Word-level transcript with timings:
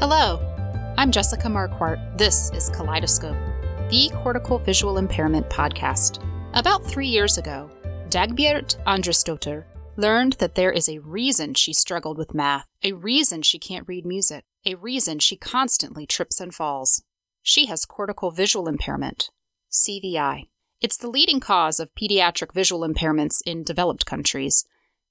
Hello, 0.00 0.38
I'm 0.96 1.10
Jessica 1.10 1.48
Marquardt. 1.48 2.16
This 2.16 2.52
is 2.52 2.70
Kaleidoscope, 2.70 3.36
the 3.90 4.08
cortical 4.22 4.60
visual 4.60 4.96
impairment 4.96 5.50
podcast. 5.50 6.22
About 6.54 6.86
three 6.86 7.08
years 7.08 7.36
ago, 7.36 7.68
Dagbjert 8.08 8.80
Andresdotter 8.84 9.64
learned 9.96 10.34
that 10.34 10.54
there 10.54 10.70
is 10.70 10.88
a 10.88 11.00
reason 11.00 11.52
she 11.52 11.72
struggled 11.72 12.16
with 12.16 12.32
math, 12.32 12.64
a 12.84 12.92
reason 12.92 13.42
she 13.42 13.58
can't 13.58 13.88
read 13.88 14.06
music, 14.06 14.44
a 14.64 14.76
reason 14.76 15.18
she 15.18 15.36
constantly 15.36 16.06
trips 16.06 16.40
and 16.40 16.54
falls. 16.54 17.02
She 17.42 17.66
has 17.66 17.84
cortical 17.84 18.30
visual 18.30 18.68
impairment, 18.68 19.30
CVI. 19.68 20.44
It's 20.80 20.96
the 20.96 21.10
leading 21.10 21.40
cause 21.40 21.80
of 21.80 21.92
pediatric 22.00 22.54
visual 22.54 22.88
impairments 22.88 23.42
in 23.44 23.64
developed 23.64 24.06
countries, 24.06 24.64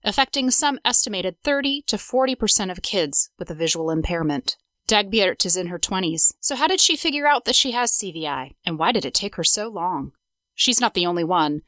affecting 0.06 0.50
some 0.50 0.80
estimated 0.86 1.36
30 1.44 1.82
to 1.88 1.98
40% 1.98 2.72
of 2.72 2.82
kids 2.82 3.32
with 3.38 3.52
a 3.52 3.54
visual 3.54 3.92
impairment. 3.92 4.56
Dagbjert 4.88 5.46
is 5.46 5.58
in 5.58 5.68
her 5.68 5.78
20s, 5.78 6.32
so 6.40 6.56
how 6.56 6.68
did 6.68 6.80
she 6.80 6.96
figure 6.96 7.28
out 7.28 7.46
that 7.46 7.56
she 7.56 7.72
has 7.72 7.92
CVI, 7.92 8.56
and 8.66 8.80
why 8.80 8.92
did 8.92 9.06
it 9.06 9.14
take 9.14 9.36
her 9.36 9.44
so 9.44 9.68
long? 9.68 10.14
She's 10.56 10.80
not 10.80 10.94
the 10.94 11.06
only 11.06 11.24
one. 11.24 11.62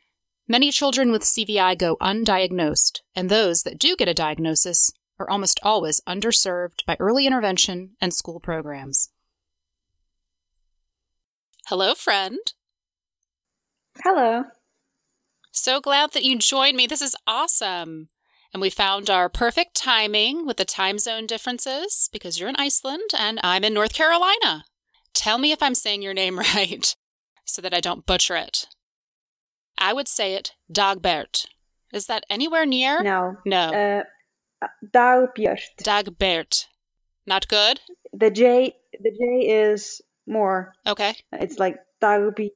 Many 0.47 0.71
children 0.71 1.11
with 1.11 1.23
CVI 1.23 1.77
go 1.77 1.97
undiagnosed, 1.97 3.01
and 3.13 3.29
those 3.29 3.63
that 3.63 3.77
do 3.77 3.95
get 3.95 4.07
a 4.07 4.13
diagnosis 4.13 4.91
are 5.19 5.29
almost 5.29 5.59
always 5.63 6.01
underserved 6.07 6.85
by 6.87 6.95
early 6.99 7.27
intervention 7.27 7.91
and 7.99 8.13
school 8.13 8.39
programs. 8.39 9.09
Hello, 11.67 11.93
friend. 11.93 12.39
Hello. 14.03 14.45
So 15.51 15.81
glad 15.81 16.13
that 16.13 16.23
you 16.23 16.37
joined 16.37 16.77
me. 16.77 16.87
This 16.87 17.01
is 17.01 17.15
awesome. 17.27 18.07
And 18.53 18.61
we 18.61 18.69
found 18.69 19.09
our 19.09 19.29
perfect 19.29 19.75
timing 19.75 20.45
with 20.45 20.57
the 20.57 20.65
time 20.65 20.97
zone 20.97 21.27
differences 21.27 22.09
because 22.11 22.39
you're 22.39 22.49
in 22.49 22.55
Iceland 22.55 23.11
and 23.17 23.39
I'm 23.43 23.63
in 23.63 23.73
North 23.73 23.93
Carolina. 23.93 24.65
Tell 25.13 25.37
me 25.37 25.51
if 25.51 25.61
I'm 25.61 25.75
saying 25.75 26.01
your 26.01 26.13
name 26.13 26.39
right 26.55 26.95
so 27.45 27.61
that 27.61 27.73
I 27.73 27.79
don't 27.79 28.05
butcher 28.05 28.35
it. 28.35 28.67
I 29.77 29.93
would 29.93 30.07
say 30.07 30.33
it 30.33 30.53
Dagbert. 30.71 31.45
Is 31.93 32.07
that 32.07 32.25
anywhere 32.29 32.65
near? 32.65 33.01
No. 33.01 33.37
No. 33.45 34.03
Uh, 34.61 34.67
Dagbjört. 34.85 35.61
Dagbert. 35.81 36.65
Not 37.25 37.47
good? 37.47 37.79
The 38.13 38.31
J 38.31 38.75
the 38.99 39.11
J 39.11 39.47
is 39.47 40.01
more. 40.27 40.73
Okay. 40.85 41.15
It's 41.33 41.59
like 41.59 41.77
Dagbert. 42.01 42.51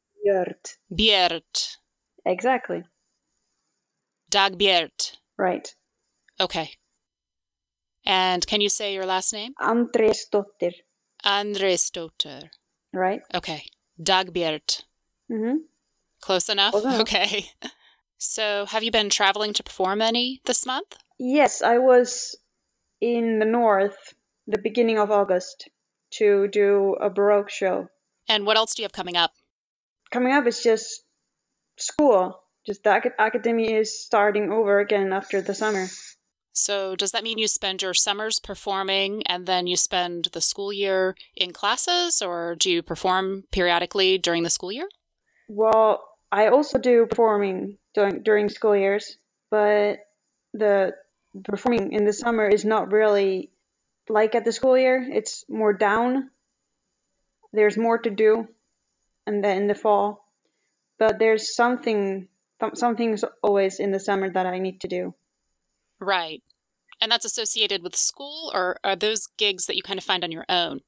Bjert. 0.91 1.77
Exactly. 2.25 2.83
Dagbert. 4.31 5.17
Right. 5.37 5.73
Okay. 6.39 6.71
And 8.05 8.45
can 8.45 8.61
you 8.61 8.69
say 8.69 8.93
your 8.93 9.05
last 9.05 9.33
name? 9.33 9.53
Andresdottir. 9.61 10.73
Andresdotter. 11.25 12.49
Right. 12.91 13.21
Okay. 13.33 13.65
Dagbjert. 14.01 14.83
Mm-hmm. 15.31 15.57
Close 16.21 16.49
enough? 16.49 16.71
Close 16.71 16.83
enough. 16.83 17.01
Okay. 17.01 17.49
So, 18.25 18.65
have 18.67 18.83
you 18.83 18.91
been 18.91 19.09
traveling 19.09 19.51
to 19.51 19.63
perform 19.63 20.01
any 20.01 20.39
this 20.45 20.65
month? 20.65 20.95
Yes, 21.19 21.61
I 21.61 21.77
was 21.79 22.37
in 23.01 23.39
the 23.39 23.45
north 23.45 24.13
the 24.47 24.57
beginning 24.57 24.97
of 24.97 25.11
August 25.11 25.69
to 26.11 26.47
do 26.47 26.95
a 27.01 27.09
Baroque 27.09 27.49
show. 27.49 27.89
And 28.29 28.45
what 28.45 28.55
else 28.55 28.75
do 28.75 28.81
you 28.81 28.85
have 28.85 28.93
coming 28.93 29.17
up? 29.17 29.31
Coming 30.09 30.31
up 30.31 30.47
is 30.47 30.63
just 30.63 31.03
school. 31.77 32.39
Just 32.65 32.83
the 32.83 32.95
acad- 32.95 33.15
academy 33.19 33.73
is 33.73 34.01
starting 34.01 34.51
over 34.51 34.79
again 34.79 35.11
after 35.11 35.41
the 35.41 35.53
summer. 35.53 35.87
So, 36.53 36.95
does 36.95 37.11
that 37.11 37.23
mean 37.23 37.39
you 37.39 37.47
spend 37.47 37.81
your 37.81 37.95
summers 37.95 38.39
performing 38.39 39.23
and 39.25 39.47
then 39.47 39.65
you 39.65 39.75
spend 39.75 40.29
the 40.33 40.41
school 40.41 40.71
year 40.71 41.15
in 41.35 41.51
classes, 41.51 42.21
or 42.21 42.55
do 42.55 42.69
you 42.69 42.83
perform 42.83 43.45
periodically 43.51 44.19
during 44.19 44.43
the 44.43 44.51
school 44.51 44.71
year? 44.71 44.87
Well, 45.47 46.07
I 46.31 46.47
also 46.47 46.77
do 46.77 47.07
performing 47.07 47.77
during 47.95 48.23
during 48.23 48.49
school 48.49 48.75
years, 48.77 49.17
but 49.49 49.97
the 50.53 50.95
performing 51.43 51.91
in 51.91 52.05
the 52.05 52.13
summer 52.13 52.47
is 52.47 52.63
not 52.63 52.91
really 52.91 53.49
like 54.07 54.35
at 54.35 54.45
the 54.45 54.51
school 54.51 54.77
year. 54.77 55.03
It's 55.11 55.45
more 55.49 55.73
down. 55.73 56.29
There's 57.51 57.77
more 57.77 57.97
to 57.97 58.09
do, 58.09 58.47
and 59.25 59.43
then 59.43 59.57
in 59.57 59.67
the 59.67 59.75
fall, 59.75 60.25
but 60.99 61.17
there's 61.17 61.55
something 61.55 62.27
some- 62.59 62.75
something's 62.75 63.23
always 63.41 63.79
in 63.79 63.91
the 63.91 63.99
summer 63.99 64.29
that 64.29 64.45
I 64.45 64.59
need 64.59 64.81
to 64.81 64.87
do. 64.87 65.13
Right. 65.99 66.43
And 67.01 67.11
that's 67.11 67.25
associated 67.25 67.83
with 67.83 67.95
school, 67.95 68.51
or 68.53 68.77
are 68.83 68.95
those 68.95 69.27
gigs 69.37 69.65
that 69.65 69.75
you 69.75 69.83
kind 69.83 69.97
of 69.97 70.03
find 70.05 70.23
on 70.23 70.31
your 70.31 70.45
own? 70.49 70.81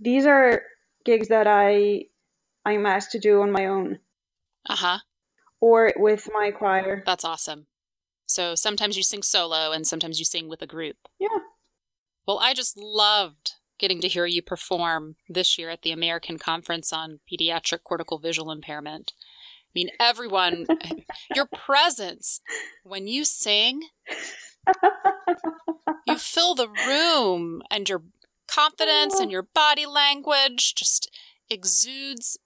These 0.00 0.26
are 0.26 0.62
gigs 1.04 1.28
that 1.28 1.46
I 1.46 2.04
I'm 2.64 2.84
asked 2.86 3.12
to 3.12 3.18
do 3.18 3.40
on 3.42 3.52
my 3.52 3.66
own 3.66 4.00
Uh 4.68 4.76
huh. 4.76 4.98
or 5.60 5.92
with 5.96 6.28
my 6.34 6.50
choir. 6.50 7.02
That's 7.06 7.24
awesome. 7.24 7.66
So, 8.26 8.56
sometimes 8.56 8.96
you 8.96 9.04
sing 9.04 9.22
solo 9.22 9.70
and 9.70 9.86
sometimes 9.86 10.18
you 10.18 10.24
sing 10.24 10.48
with 10.48 10.60
a 10.60 10.66
group. 10.66 10.96
Yeah. 11.20 11.28
Well, 12.26 12.40
I 12.40 12.54
just 12.54 12.76
loved 12.76 13.52
getting 13.78 14.00
to 14.00 14.08
hear 14.08 14.26
you 14.26 14.42
perform 14.42 15.14
this 15.28 15.56
year 15.58 15.70
at 15.70 15.82
the 15.82 15.92
American 15.92 16.38
Conference 16.38 16.92
on 16.92 17.20
Pediatric 17.30 17.84
Cortical 17.84 18.18
Visual 18.18 18.50
Impairment. 18.50 19.12
I 19.18 19.70
mean, 19.74 19.90
everyone, 20.00 20.66
your 21.36 21.46
presence 21.46 22.40
when 22.82 23.06
you 23.06 23.24
sing, 23.24 23.82
you 26.06 26.18
fill 26.18 26.54
the 26.54 26.68
room, 26.68 27.62
and 27.70 27.88
your 27.88 28.02
confidence 28.48 29.18
and 29.18 29.30
your 29.30 29.42
body 29.42 29.86
language 29.86 30.74
just 30.74 31.10
exudes 31.50 32.38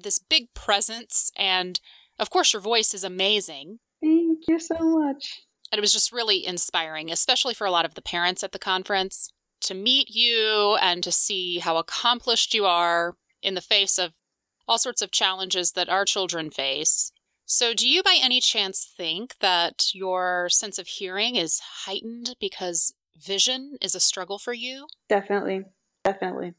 this 0.00 0.18
big 0.18 0.52
presence. 0.54 1.32
And 1.36 1.80
of 2.18 2.30
course, 2.30 2.52
your 2.52 2.62
voice 2.62 2.94
is 2.94 3.04
amazing. 3.04 3.80
Thank 4.00 4.44
you 4.48 4.58
so 4.58 4.76
much. 4.78 5.42
And 5.70 5.78
it 5.78 5.82
was 5.82 5.92
just 5.92 6.12
really 6.12 6.46
inspiring, 6.46 7.10
especially 7.10 7.54
for 7.54 7.66
a 7.66 7.70
lot 7.70 7.84
of 7.84 7.94
the 7.94 8.02
parents 8.02 8.42
at 8.42 8.52
the 8.52 8.58
conference, 8.58 9.30
to 9.60 9.74
meet 9.74 10.14
you 10.14 10.78
and 10.80 11.02
to 11.02 11.12
see 11.12 11.58
how 11.58 11.76
accomplished 11.76 12.54
you 12.54 12.64
are 12.64 13.16
in 13.42 13.54
the 13.54 13.60
face 13.60 13.98
of 13.98 14.14
all 14.66 14.78
sorts 14.78 15.02
of 15.02 15.10
challenges 15.10 15.72
that 15.72 15.88
our 15.88 16.04
children 16.04 16.50
face. 16.50 17.12
So, 17.50 17.72
do 17.72 17.88
you 17.88 18.02
by 18.02 18.18
any 18.22 18.42
chance 18.42 18.84
think 18.84 19.38
that 19.40 19.94
your 19.94 20.50
sense 20.50 20.78
of 20.78 20.86
hearing 20.86 21.34
is 21.34 21.60
heightened 21.86 22.36
because 22.38 22.92
vision 23.16 23.78
is 23.80 23.94
a 23.94 24.00
struggle 24.00 24.38
for 24.38 24.52
you? 24.52 24.86
Definitely. 25.08 25.64
Definitely. 26.04 26.52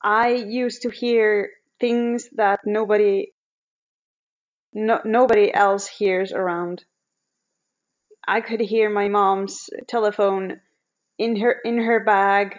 I 0.00 0.28
used 0.28 0.82
to 0.82 0.90
hear 0.90 1.50
things 1.80 2.28
that 2.36 2.60
nobody 2.64 3.32
no, 4.72 5.00
nobody 5.04 5.52
else 5.52 5.88
hears 5.88 6.30
around. 6.30 6.84
I 8.24 8.42
could 8.42 8.60
hear 8.60 8.88
my 8.88 9.08
mom's 9.08 9.68
telephone 9.88 10.60
in 11.18 11.34
her 11.40 11.56
in 11.64 11.78
her 11.78 12.04
bag 12.04 12.56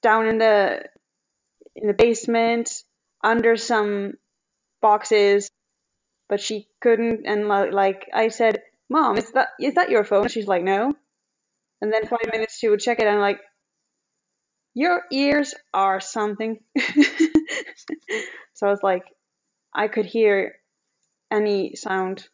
down 0.00 0.28
in 0.28 0.38
the 0.38 0.84
in 1.74 1.88
the 1.88 1.92
basement 1.92 2.84
under 3.24 3.56
some 3.56 4.12
boxes 4.80 5.50
but 6.28 6.40
she 6.40 6.68
couldn't 6.80 7.26
and 7.26 7.48
like 7.48 8.08
I 8.12 8.28
said 8.28 8.62
mom 8.88 9.16
is 9.16 9.32
that 9.32 9.48
is 9.60 9.74
that 9.74 9.90
your 9.90 10.04
phone 10.04 10.28
she's 10.28 10.46
like 10.46 10.62
no 10.62 10.92
and 11.80 11.92
then 11.92 12.06
5 12.06 12.18
minutes 12.32 12.58
she 12.58 12.68
would 12.68 12.80
check 12.80 12.98
it 12.98 13.06
and 13.06 13.16
I'm 13.16 13.20
like 13.20 13.40
your 14.74 15.02
ears 15.10 15.54
are 15.72 16.00
something 16.00 16.60
so 18.54 18.66
I 18.66 18.70
was 18.70 18.82
like 18.82 19.04
I 19.74 19.88
could 19.88 20.06
hear 20.06 20.56
any 21.30 21.74
sound 21.74 22.28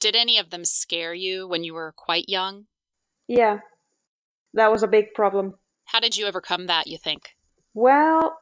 Did 0.00 0.16
any 0.16 0.38
of 0.38 0.50
them 0.50 0.64
scare 0.64 1.14
you 1.14 1.46
when 1.48 1.64
you 1.64 1.74
were 1.74 1.92
quite 1.96 2.28
young? 2.28 2.66
yeah 3.28 3.58
that 4.54 4.72
was 4.72 4.82
a 4.82 4.88
big 4.88 5.14
problem 5.14 5.54
How 5.84 6.00
did 6.00 6.16
you 6.16 6.26
overcome 6.26 6.66
that, 6.66 6.86
you 6.86 6.98
think? 6.98 7.36
Well, 7.74 8.36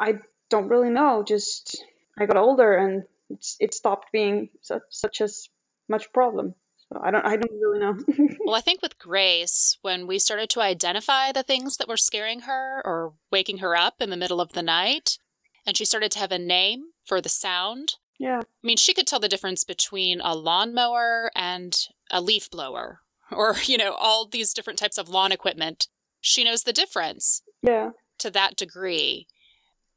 I 0.00 0.14
don't 0.48 0.68
really 0.68 0.90
know. 0.90 1.22
Just 1.26 1.84
I 2.18 2.26
got 2.26 2.36
older 2.36 2.76
and 2.76 3.04
it's, 3.30 3.56
it 3.60 3.74
stopped 3.74 4.12
being 4.12 4.50
such, 4.60 4.82
such 4.90 5.20
as 5.20 5.48
much 5.88 6.12
problem. 6.12 6.54
So 6.92 7.00
I 7.02 7.10
don't 7.10 7.24
I 7.24 7.36
don't 7.36 7.52
really 7.60 7.78
know. 7.78 7.96
Well, 8.44 8.54
I 8.56 8.60
think 8.60 8.82
with 8.82 8.98
Grace, 8.98 9.78
when 9.82 10.06
we 10.06 10.18
started 10.18 10.50
to 10.50 10.60
identify 10.60 11.30
the 11.30 11.42
things 11.44 11.76
that 11.76 11.88
were 11.88 11.96
scaring 11.96 12.40
her 12.40 12.82
or 12.84 13.14
waking 13.30 13.58
her 13.58 13.76
up 13.76 13.96
in 14.00 14.10
the 14.10 14.16
middle 14.16 14.40
of 14.40 14.52
the 14.52 14.62
night, 14.62 15.18
and 15.66 15.76
she 15.76 15.84
started 15.84 16.10
to 16.12 16.18
have 16.18 16.32
a 16.32 16.38
name 16.38 16.86
for 17.04 17.20
the 17.20 17.28
sound, 17.28 17.94
yeah. 18.18 18.40
I 18.40 18.66
mean, 18.66 18.76
she 18.76 18.92
could 18.92 19.06
tell 19.06 19.20
the 19.20 19.28
difference 19.28 19.64
between 19.64 20.20
a 20.20 20.34
lawnmower 20.34 21.30
and 21.34 21.78
a 22.10 22.20
leaf 22.20 22.50
blower, 22.50 23.00
or, 23.32 23.54
you 23.64 23.78
know, 23.78 23.94
all 23.94 24.26
these 24.26 24.52
different 24.52 24.78
types 24.78 24.98
of 24.98 25.08
lawn 25.08 25.32
equipment. 25.32 25.86
She 26.20 26.44
knows 26.44 26.64
the 26.64 26.72
difference 26.72 27.42
Yeah. 27.62 27.90
to 28.18 28.30
that 28.32 28.56
degree. 28.56 29.26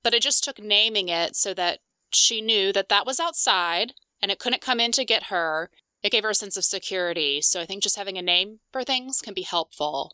But 0.04 0.14
it 0.14 0.22
just 0.22 0.44
took 0.44 0.60
naming 0.60 1.10
it 1.10 1.36
so 1.36 1.54
that 1.56 1.80
she 2.16 2.42
knew 2.42 2.74
that 2.74 2.90
that 2.90 3.06
was 3.06 3.20
outside 3.20 3.94
and 4.22 4.32
it 4.32 4.40
couldn't 4.40 4.62
come 4.62 4.80
in 4.80 4.92
to 4.94 5.06
get 5.06 5.24
her. 5.24 5.70
It 6.02 6.12
gave 6.12 6.24
her 6.24 6.30
a 6.30 6.36
sense 6.36 6.58
of 6.58 6.66
security. 6.66 7.42
So 7.42 7.62
I 7.62 7.66
think 7.66 7.84
just 7.84 7.98
having 7.98 8.18
a 8.18 8.22
name 8.22 8.60
for 8.72 8.84
things 8.84 9.22
can 9.22 9.34
be 9.34 9.44
helpful. 9.44 10.14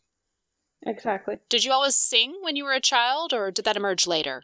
Exactly. 0.85 1.37
Did 1.49 1.63
you 1.63 1.71
always 1.71 1.95
sing 1.95 2.37
when 2.41 2.55
you 2.55 2.63
were 2.63 2.73
a 2.73 2.79
child, 2.79 3.33
or 3.33 3.51
did 3.51 3.65
that 3.65 3.75
emerge 3.75 4.07
later? 4.07 4.43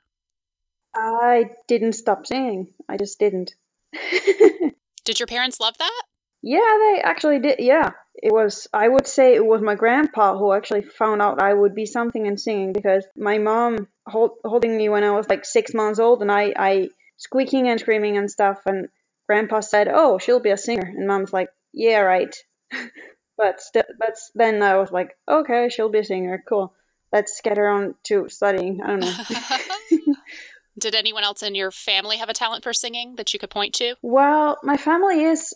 I 0.94 1.52
didn't 1.68 1.94
stop 1.94 2.26
singing. 2.26 2.68
I 2.90 2.98
just 2.98 3.20
didn't. 3.20 3.54
Did 5.06 5.20
your 5.20 5.28
parents 5.28 5.60
love 5.60 5.78
that? 5.78 6.02
Yeah, 6.42 6.60
they 6.60 7.02
actually 7.02 7.40
did. 7.40 7.60
Yeah, 7.60 7.92
it 8.16 8.32
was. 8.32 8.68
I 8.74 8.88
would 8.88 9.08
say 9.08 9.36
it 9.36 9.46
was 9.46 9.62
my 9.62 9.76
grandpa 9.76 10.38
who 10.38 10.54
actually 10.54 10.82
found 10.82 11.22
out 11.22 11.42
I 11.42 11.54
would 11.54 11.76
be 11.76 11.86
something 11.86 12.26
in 12.26 12.38
singing 12.38 12.72
because 12.74 13.06
my 13.16 13.38
mom 13.38 13.88
hold, 14.06 14.32
holding 14.44 14.78
me 14.78 14.90
when 14.90 15.04
I 15.04 15.12
was 15.12 15.28
like 15.28 15.44
six 15.46 15.74
months 15.74 16.00
old, 16.00 16.22
and 16.22 16.32
I, 16.32 16.54
I 16.56 16.90
squeaking 17.18 17.68
and 17.68 17.80
screaming 17.80 18.18
and 18.18 18.30
stuff, 18.30 18.62
and 18.66 18.90
grandpa 19.28 19.62
said, 19.62 19.88
"Oh, 19.88 20.18
she'll 20.18 20.40
be 20.40 20.52
a 20.52 20.58
singer," 20.58 20.86
and 20.86 21.08
mom's 21.08 21.34
like, 21.34 21.50
"Yeah, 21.74 22.00
right." 22.00 22.36
but 23.38 23.62
st- 23.62 23.86
but 24.00 24.16
then 24.34 24.62
I 24.62 24.78
was 24.78 24.92
like, 24.92 25.18
"Okay, 25.28 25.70
she'll 25.70 25.90
be 25.90 26.00
a 26.00 26.04
singer. 26.04 26.44
Cool. 26.48 26.74
Let's 27.12 27.42
get 27.42 27.58
her 27.58 27.68
on 27.68 27.96
to 28.06 28.30
studying." 28.30 28.82
I 28.82 28.88
don't 28.88 29.00
know. 29.02 29.14
Did 30.78 30.96
anyone 30.96 31.24
else 31.24 31.42
in 31.42 31.56
your 31.56 31.72
family 31.72 32.18
have 32.18 32.30
a 32.30 32.34
talent 32.34 32.64
for 32.64 32.74
singing 32.74 33.16
that 33.16 33.34
you 33.34 33.40
could 33.40 33.50
point 33.50 33.74
to? 33.76 33.96
Well, 34.02 34.58
my 34.62 34.76
family 34.76 35.24
is 35.24 35.54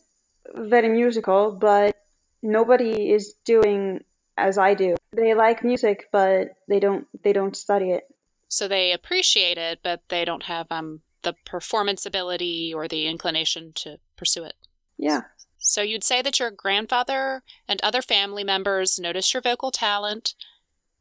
very 0.56 0.88
musical, 0.88 1.52
but 1.52 1.96
nobody 2.42 3.12
is 3.12 3.34
doing 3.44 4.04
as 4.38 4.58
I 4.58 4.74
do. 4.76 4.96
They 5.12 5.34
like 5.34 5.64
music, 5.64 6.08
but 6.12 6.56
they 6.70 6.80
don't 6.80 7.06
they 7.24 7.34
don't 7.34 7.56
study 7.56 7.92
it. 7.92 8.04
So 8.48 8.68
they 8.68 8.94
appreciate 8.94 9.58
it, 9.58 9.80
but 9.84 10.02
they 10.08 10.24
don't 10.24 10.44
have 10.44 10.68
um 10.72 11.02
the 11.24 11.36
performance 11.46 12.06
ability 12.06 12.74
or 12.74 12.88
the 12.88 13.08
inclination 13.08 13.74
to 13.76 14.00
pursue 14.16 14.44
it. 14.44 14.56
Yeah. 14.98 15.22
So 15.58 15.82
you'd 15.82 16.04
say 16.04 16.22
that 16.22 16.40
your 16.40 16.52
grandfather 16.52 17.44
and 17.68 17.82
other 17.82 18.02
family 18.02 18.44
members 18.44 19.00
noticed 19.00 19.34
your 19.34 19.42
vocal 19.42 19.72
talent, 19.72 20.34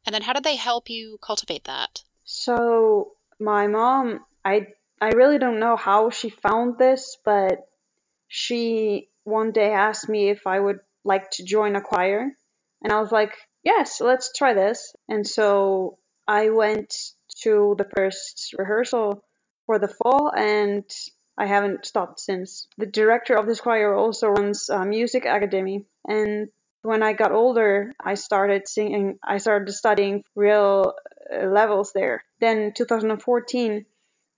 and 0.05 0.13
then 0.13 0.23
how 0.23 0.33
did 0.33 0.43
they 0.43 0.57
help 0.57 0.89
you 0.89 1.17
cultivate 1.21 1.63
that? 1.63 2.03
So 2.23 3.13
my 3.39 3.67
mom, 3.67 4.25
I 4.43 4.67
I 5.01 5.09
really 5.09 5.37
don't 5.37 5.59
know 5.59 5.77
how 5.77 6.09
she 6.09 6.29
found 6.29 6.77
this, 6.77 7.17
but 7.23 7.69
she 8.27 9.09
one 9.23 9.51
day 9.51 9.71
asked 9.71 10.09
me 10.09 10.29
if 10.29 10.45
I 10.45 10.59
would 10.59 10.79
like 11.03 11.31
to 11.31 11.43
join 11.43 11.75
a 11.75 11.81
choir, 11.81 12.31
and 12.83 12.91
I 12.91 12.99
was 12.99 13.11
like, 13.11 13.35
"Yes, 13.63 14.01
let's 14.01 14.31
try 14.33 14.53
this." 14.53 14.93
And 15.07 15.25
so 15.25 15.97
I 16.27 16.49
went 16.49 16.93
to 17.43 17.75
the 17.77 17.87
first 17.95 18.53
rehearsal 18.57 19.23
for 19.69 19.77
the 19.77 19.87
fall, 19.87 20.31
and 20.35 20.83
I 21.37 21.45
haven't 21.45 21.85
stopped 21.85 22.19
since. 22.19 22.65
The 22.79 22.87
director 22.87 23.35
of 23.35 23.45
this 23.45 23.61
choir 23.61 23.93
also 23.93 24.29
runs 24.29 24.67
a 24.67 24.83
music 24.83 25.25
academy, 25.25 25.85
and 26.07 26.47
when 26.81 27.03
I 27.03 27.13
got 27.13 27.31
older, 27.31 27.93
I 28.03 28.15
started 28.15 28.67
singing. 28.67 29.19
I 29.23 29.37
started 29.37 29.71
studying 29.71 30.23
real 30.35 30.95
uh, 31.31 31.45
levels 31.45 31.91
there. 31.93 32.23
Then 32.39 32.73
2014, 32.73 33.85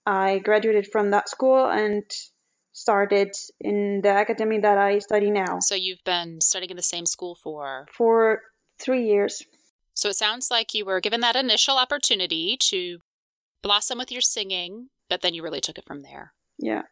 I 0.04 0.38
graduated 0.40 0.88
from 0.92 1.12
that 1.12 1.30
school 1.30 1.64
and 1.64 2.04
started 2.74 3.34
in 3.58 4.02
the 4.02 4.14
academy 4.14 4.60
that 4.60 4.76
I 4.76 4.98
study 4.98 5.30
now. 5.30 5.60
So 5.60 5.74
you've 5.74 6.04
been 6.04 6.42
studying 6.42 6.72
in 6.72 6.76
the 6.76 6.82
same 6.82 7.06
school 7.06 7.34
for 7.34 7.86
for 7.96 8.42
three 8.78 9.06
years. 9.06 9.42
So 9.94 10.10
it 10.10 10.16
sounds 10.16 10.50
like 10.50 10.74
you 10.74 10.84
were 10.84 11.00
given 11.00 11.22
that 11.22 11.36
initial 11.36 11.78
opportunity 11.78 12.58
to 12.68 12.98
blossom 13.62 13.96
with 13.96 14.12
your 14.12 14.20
singing, 14.20 14.88
but 15.12 15.20
then 15.20 15.34
you 15.34 15.42
really 15.42 15.60
took 15.60 15.76
it 15.76 15.84
from 15.84 16.00
there. 16.00 16.32
Yeah. 16.58 16.84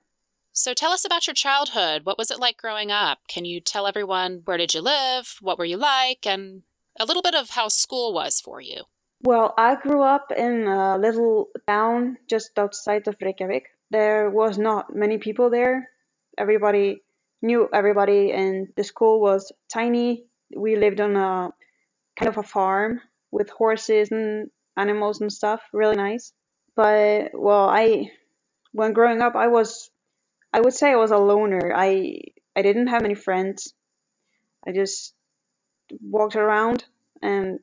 So 0.53 0.75
tell 0.75 0.93
us 0.93 1.07
about 1.07 1.27
your 1.27 1.33
childhood. 1.33 2.05
What 2.05 2.19
was 2.19 2.31
it 2.31 2.39
like 2.39 2.59
growing 2.59 2.91
up? 2.91 3.21
Can 3.29 3.47
you 3.47 3.63
tell 3.63 3.87
everyone 3.87 4.43
where 4.45 4.59
did 4.59 4.75
you 4.75 4.83
live? 4.83 5.37
What 5.41 5.57
were 5.57 5.65
you 5.65 5.79
like? 5.79 6.27
And 6.27 6.65
a 6.99 7.07
little 7.07 7.23
bit 7.23 7.35
of 7.35 7.49
how 7.49 7.69
school 7.69 8.13
was 8.13 8.39
for 8.39 8.61
you. 8.61 8.83
Well, 9.23 9.55
I 9.57 9.77
grew 9.77 10.03
up 10.03 10.33
in 10.37 10.67
a 10.67 10.99
little 10.99 11.49
town 11.67 12.19
just 12.29 12.59
outside 12.59 13.09
of 13.09 13.17
Reykjavik. 13.23 13.65
There 13.91 14.29
was 14.29 14.59
not 14.59 14.95
many 14.95 15.17
people 15.17 15.49
there. 15.49 15.89
Everybody 16.37 17.01
knew 17.41 17.71
everybody, 17.73 18.33
and 18.33 18.69
the 18.77 18.85
school 18.85 19.23
was 19.23 19.51
tiny. 19.73 20.27
We 20.55 20.77
lived 20.77 21.01
on 21.01 21.17
a 21.17 21.55
kind 22.19 22.29
of 22.29 22.37
a 22.37 22.43
farm 22.43 23.01
with 23.31 23.49
horses 23.49 24.11
and 24.11 24.51
animals 24.77 25.23
and 25.23 25.33
stuff. 25.33 25.63
Really 25.73 25.97
nice. 25.97 26.35
But 26.75 27.31
well, 27.35 27.69
I 27.69 28.13
when 28.73 28.93
growing 28.93 29.21
up, 29.23 29.35
I 29.37 29.49
was 29.49 29.91
I 30.53 30.61
would 30.61 30.75
say 30.75 30.91
I 30.91 30.97
was 30.97 31.11
a 31.11 31.19
loner. 31.19 31.73
I 31.75 32.21
I 32.57 32.63
didn't 32.63 32.89
have 32.89 33.03
many 33.03 33.15
friends. 33.15 33.75
I 34.67 34.73
just 34.73 35.15
walked 36.01 36.37
around 36.37 36.85
and 37.23 37.61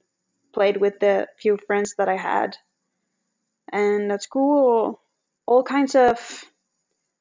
played 0.53 0.77
with 0.77 0.99
the 0.99 1.27
few 1.39 1.57
friends 1.67 1.95
that 1.97 2.09
I 2.09 2.17
had. 2.17 2.57
And 3.71 4.11
at 4.11 4.23
school, 4.23 5.01
all 5.45 5.63
kinds 5.63 5.95
of 5.95 6.17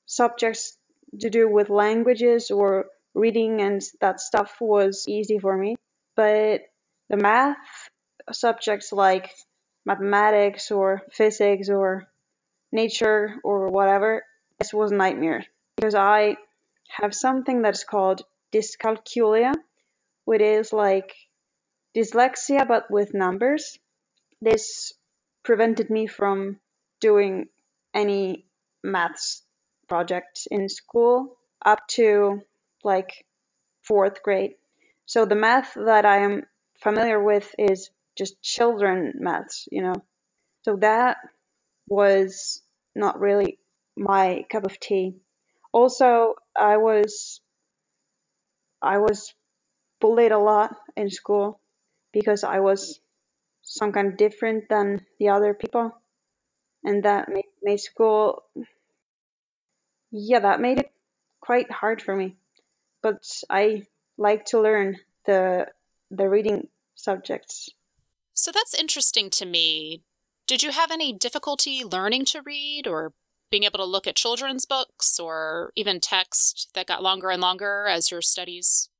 subjects 0.07 0.79
to 1.21 1.31
do 1.31 1.49
with 1.49 1.69
languages 1.71 2.51
or 2.51 2.87
reading 3.15 3.61
and 3.61 3.83
that 4.01 4.21
stuff 4.21 4.57
was 4.61 5.07
easy 5.09 5.39
for 5.39 5.57
me. 5.57 5.77
But 6.15 6.63
the 7.09 7.17
math 7.17 7.57
subjects 8.33 8.93
like 8.93 9.31
mathematics 9.87 10.71
or 10.71 11.03
physics 11.13 11.71
or 11.71 12.07
nature 12.73 13.37
or 13.43 13.69
whatever, 13.69 14.25
this 14.59 14.75
was 14.75 14.93
a 14.93 14.97
nightmare 14.97 15.47
because 15.77 15.95
I 15.95 16.37
have 16.89 17.15
something 17.15 17.63
that's 17.63 17.85
called 17.85 18.23
dyscalculia, 18.53 19.55
which 20.25 20.43
is 20.43 20.73
like 20.73 21.15
dyslexia 21.97 22.67
but 22.67 22.91
with 22.91 23.15
numbers. 23.15 23.79
This 24.43 24.93
prevented 25.45 25.89
me 25.89 26.07
from 26.07 26.59
doing 27.01 27.47
any 27.95 28.45
maths 28.83 29.43
projects 29.89 30.47
in 30.51 30.69
school 30.69 31.37
up 31.65 31.87
to 31.89 32.43
like 32.83 33.25
fourth 33.83 34.23
grade. 34.23 34.55
So 35.07 35.25
the 35.25 35.37
math 35.37 35.75
that 35.75 36.05
I 36.05 36.19
am 36.19 36.45
familiar 36.83 37.23
with 37.23 37.55
is 37.59 37.91
just 38.17 38.41
children 38.43 39.15
maths, 39.17 39.69
you 39.71 39.83
know. 39.83 39.95
So 40.63 40.77
that 40.77 41.19
was 41.89 42.63
not 42.95 43.21
really 43.21 43.59
my 43.97 44.45
cup 44.51 44.65
of 44.65 44.81
tea. 44.81 45.17
Also, 45.73 46.35
I 46.57 46.79
was 46.79 47.41
I 48.83 48.99
was 48.99 49.35
bullied 50.01 50.33
a 50.33 50.39
lot 50.39 50.77
in 50.97 51.11
school 51.11 51.61
because 52.13 52.45
I 52.45 52.61
was 52.61 53.01
some 53.63 53.93
kind 53.93 54.09
of 54.09 54.17
different 54.17 54.69
than 54.69 55.05
the 55.19 55.31
other 55.31 55.55
people, 55.55 55.93
and 56.85 57.03
that 57.05 57.29
made, 57.29 57.51
made 57.63 57.81
school 57.81 58.45
yeah 60.11 60.41
that 60.41 60.61
made 60.61 60.79
it 60.79 60.93
quite 61.41 61.71
hard 61.71 62.01
for 62.01 62.15
me. 62.15 62.37
But 63.03 63.25
I 63.51 63.87
like 64.17 64.47
to 64.47 64.61
learn 64.61 64.97
the 65.27 65.67
the 66.11 66.29
reading 66.29 66.69
subjects. 66.95 67.71
So 68.37 68.53
that's 68.53 68.79
interesting 68.79 69.31
to 69.31 69.47
me. 69.47 70.03
Did 70.47 70.63
you 70.63 70.71
have 70.71 70.91
any 70.91 71.13
difficulty 71.13 71.83
learning 71.83 72.27
to 72.27 72.43
read 72.45 72.87
or 72.87 73.15
being 73.51 73.65
able 73.65 73.79
to 73.79 73.85
look 73.85 74.07
at 74.07 74.15
children's 74.15 74.67
books 74.67 75.19
or 75.19 75.73
even 75.75 76.01
text 76.01 76.69
that 76.75 76.87
got 76.87 77.03
longer 77.03 77.31
and 77.31 77.41
longer 77.41 77.87
as 77.89 78.11
your 78.11 78.21
studies 78.21 78.91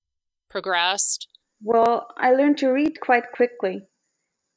progressed? 0.49 1.29
Well, 1.63 2.09
I 2.17 2.33
learned 2.33 2.57
to 2.59 2.69
read 2.69 2.99
quite 3.01 3.31
quickly. 3.33 3.83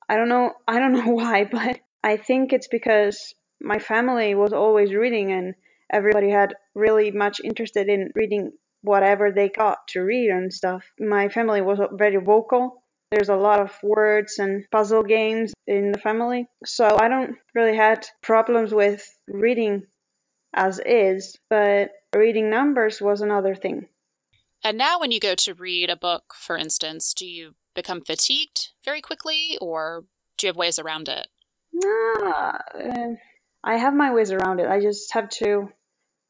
I 0.08 0.16
don't 0.16 0.30
know 0.30 0.54
I 0.68 0.80
don't 0.80 0.94
know 0.94 1.12
why, 1.12 1.44
but 1.44 1.82
I 2.02 2.16
think 2.16 2.54
it's 2.54 2.70
because 2.70 3.34
my 3.62 3.80
family 3.80 4.34
was 4.34 4.54
always 4.54 4.94
reading 4.94 5.34
and 5.34 5.56
everybody 5.92 6.30
had 6.30 6.56
really 6.74 7.12
much 7.12 7.42
interested 7.44 7.90
in 7.90 8.12
reading 8.16 8.54
whatever 8.82 9.30
they 9.30 9.50
got 9.50 9.80
to 9.90 10.00
read 10.00 10.30
and 10.30 10.54
stuff. 10.54 10.86
My 10.98 11.28
family 11.28 11.62
was 11.62 11.80
very 11.92 12.16
vocal. 12.24 12.79
There's 13.12 13.30
a 13.30 13.36
lot 13.36 13.60
of 13.60 13.76
words 13.82 14.38
and 14.38 14.66
puzzle 14.72 15.04
games 15.04 15.54
in 15.66 15.92
the 15.92 16.00
family. 16.00 16.48
So 16.66 16.98
I 17.00 17.08
don't 17.08 17.36
really 17.56 17.76
had 17.76 18.06
problems 18.22 18.74
with 18.74 19.04
reading 19.28 19.84
as 20.54 20.80
is, 20.86 21.38
but 21.50 21.92
reading 22.16 22.50
numbers 22.50 23.02
was 23.02 23.22
another 23.22 23.56
thing. 23.56 23.88
And 24.64 24.78
now, 24.78 25.00
when 25.00 25.12
you 25.12 25.20
go 25.20 25.36
to 25.36 25.54
read 25.54 25.90
a 25.90 25.96
book, 25.96 26.34
for 26.36 26.58
instance, 26.58 27.14
do 27.14 27.26
you 27.26 27.56
become 27.74 28.02
fatigued 28.02 28.70
very 28.84 29.02
quickly 29.02 29.58
or 29.62 30.06
do 30.38 30.48
you 30.48 30.50
have 30.50 30.58
ways 30.58 30.80
around 30.80 31.08
it? 31.08 31.28
Nah, 31.72 32.58
uh, 32.76 33.14
I 33.64 33.78
have 33.78 33.94
my 33.94 34.14
ways 34.14 34.32
around 34.32 34.60
it. 34.60 34.68
I 34.68 34.82
just 34.82 35.14
have 35.14 35.30
to 35.30 35.70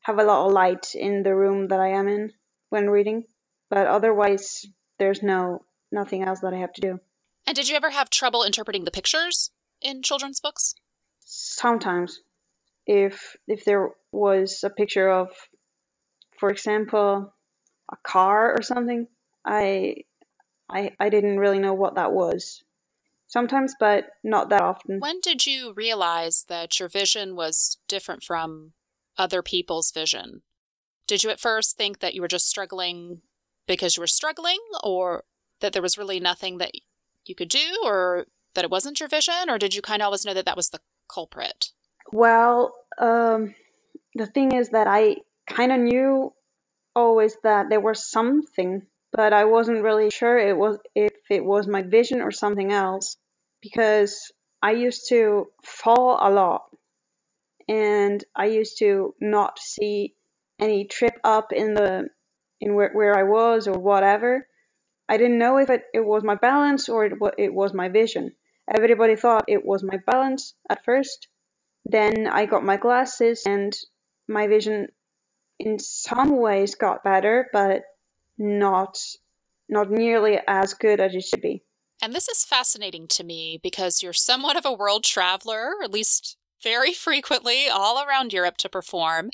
have 0.02 0.20
a 0.20 0.24
lot 0.24 0.46
of 0.46 0.52
light 0.52 0.94
in 0.96 1.24
the 1.24 1.36
room 1.36 1.70
that 1.70 1.80
I 1.80 1.90
am 1.90 2.08
in 2.08 2.32
when 2.70 2.90
reading. 2.90 3.24
But 3.70 3.88
otherwise, 3.88 4.66
there's 5.00 5.24
no 5.24 5.64
nothing 5.92 6.24
else 6.24 6.40
that 6.42 6.54
I 6.54 6.58
have 6.58 6.74
to 6.74 6.82
do. 6.82 7.00
And 7.48 7.56
did 7.56 7.68
you 7.70 7.76
ever 7.76 7.90
have 7.90 8.10
trouble 8.10 8.44
interpreting 8.44 8.86
the 8.86 8.92
pictures 8.92 9.52
in 9.82 10.04
children's 10.04 10.40
books? 10.40 10.76
Sometimes, 11.20 12.22
if 12.86 13.36
if 13.48 13.66
there 13.66 13.90
was 14.12 14.64
a 14.64 14.70
picture 14.70 15.10
of, 15.10 15.30
for 16.40 16.50
example, 16.50 17.34
a 17.92 17.98
car 18.04 18.54
or 18.58 18.62
something, 18.62 19.08
I 19.46 20.04
I 20.70 20.92
I 21.00 21.10
didn't 21.10 21.40
really 21.40 21.60
know 21.60 21.74
what 21.74 21.96
that 21.96 22.12
was. 22.12 22.64
sometimes, 23.28 23.76
but 23.80 24.06
not 24.24 24.50
that 24.50 24.62
often. 24.62 25.00
When 25.00 25.20
did 25.22 25.46
you 25.46 25.72
realize 25.74 26.46
that 26.50 26.80
your 26.80 26.90
vision 26.90 27.36
was 27.36 27.78
different 27.88 28.24
from 28.24 28.74
other 29.18 29.42
people's 29.42 29.92
vision? 29.92 30.42
Did 31.08 31.24
you 31.24 31.30
at 31.30 31.40
first 31.40 31.78
think 31.78 32.00
that 32.00 32.14
you 32.14 32.22
were 32.22 32.28
just 32.28 32.48
struggling 32.48 33.22
because 33.68 33.96
you 33.96 34.02
were 34.02 34.08
struggling, 34.08 34.60
or 34.84 35.24
that 35.62 35.74
there 35.74 35.82
was 35.82 35.98
really 35.98 36.20
nothing 36.20 36.58
that 36.58 36.72
you 37.26 37.36
could 37.36 37.50
do, 37.50 37.82
or 37.84 38.26
that 38.56 38.64
it 38.64 38.72
wasn't 38.72 39.00
your 39.00 39.10
vision, 39.10 39.50
or 39.50 39.58
did 39.58 39.76
you 39.76 39.82
kind 39.82 40.02
of 40.02 40.06
always 40.08 40.26
know 40.26 40.34
that 40.34 40.46
that 40.46 40.58
was 40.58 40.70
the 40.70 40.80
culprit? 41.08 41.72
Well, 42.12 42.74
um, 42.98 43.56
the 44.16 44.26
thing 44.26 44.54
is 44.54 44.70
that 44.70 44.88
I 44.88 45.18
kind 45.48 45.72
of 45.72 45.80
knew 45.80 46.34
always 46.96 47.38
that 47.44 47.70
there 47.70 47.80
was 47.80 48.10
something, 48.10 48.84
but 49.12 49.34
I 49.34 49.46
wasn't 49.46 49.84
really 49.84 50.10
sure 50.10 50.38
it 50.38 50.58
was 50.58 50.80
if 50.96 51.14
it 51.30 51.44
was 51.44 51.68
my 51.68 51.82
vision 51.82 52.22
or 52.22 52.32
something 52.32 52.72
else 52.72 53.18
because 53.62 54.32
I 54.62 54.72
used 54.72 55.10
to 55.10 55.48
fall 55.64 56.18
a 56.20 56.30
lot 56.30 56.64
and 57.68 58.24
I 58.36 58.48
used 58.48 58.80
to 58.80 59.14
not 59.22 59.60
see 59.60 60.16
any 60.60 60.86
trip 60.86 61.18
up 61.24 61.54
in 61.54 61.74
the 61.74 62.10
in 62.60 62.76
where, 62.76 62.92
where 62.92 63.18
I 63.18 63.24
was 63.24 63.68
or 63.68 63.80
whatever. 63.80 64.48
I 65.10 65.18
didn't 65.18 65.40
know 65.40 65.58
if 65.58 65.72
it, 65.72 65.84
it 65.94 66.06
was 66.06 66.24
my 66.24 66.36
balance 66.36 66.88
or 66.88 67.06
it, 67.06 67.14
it 67.40 67.54
was 67.54 67.74
my 67.74 67.90
vision. 67.90 68.34
Everybody 68.72 69.16
thought 69.16 69.46
it 69.48 69.66
was 69.66 69.84
my 69.84 69.98
balance 70.06 70.54
at 70.70 70.86
first. 70.86 71.28
Then 71.84 72.28
I 72.28 72.46
got 72.46 72.64
my 72.64 72.78
glasses 72.78 73.44
and 73.48 73.76
my 74.28 74.46
vision 74.48 74.90
in 75.58 75.80
some 75.80 76.38
ways 76.38 76.76
got 76.76 77.04
better, 77.04 77.48
but 77.52 77.82
not 78.38 79.00
not 79.68 79.90
nearly 79.92 80.40
as 80.48 80.74
good 80.74 81.00
as 81.00 81.14
it 81.14 81.24
should 81.24 81.42
be. 81.42 81.64
And 82.02 82.14
this 82.14 82.30
is 82.30 82.46
fascinating 82.46 83.08
to 83.10 83.24
me 83.24 83.60
because 83.62 84.02
you're 84.02 84.14
somewhat 84.14 84.58
of 84.58 84.66
a 84.66 84.74
world 84.74 85.04
traveler, 85.04 85.74
at 85.84 85.92
least 85.92 86.38
very 86.64 86.94
frequently, 87.08 87.68
all 87.68 88.04
around 88.04 88.32
Europe 88.32 88.58
to 88.58 88.70
perform, 88.70 89.32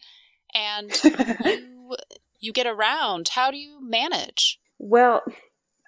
and 0.54 0.92
you 1.46 1.96
you 2.40 2.54
get 2.54 2.68
around. 2.68 3.30
How 3.30 3.52
do 3.52 3.58
you 3.58 3.80
manage? 3.82 4.60
Well, 4.78 5.24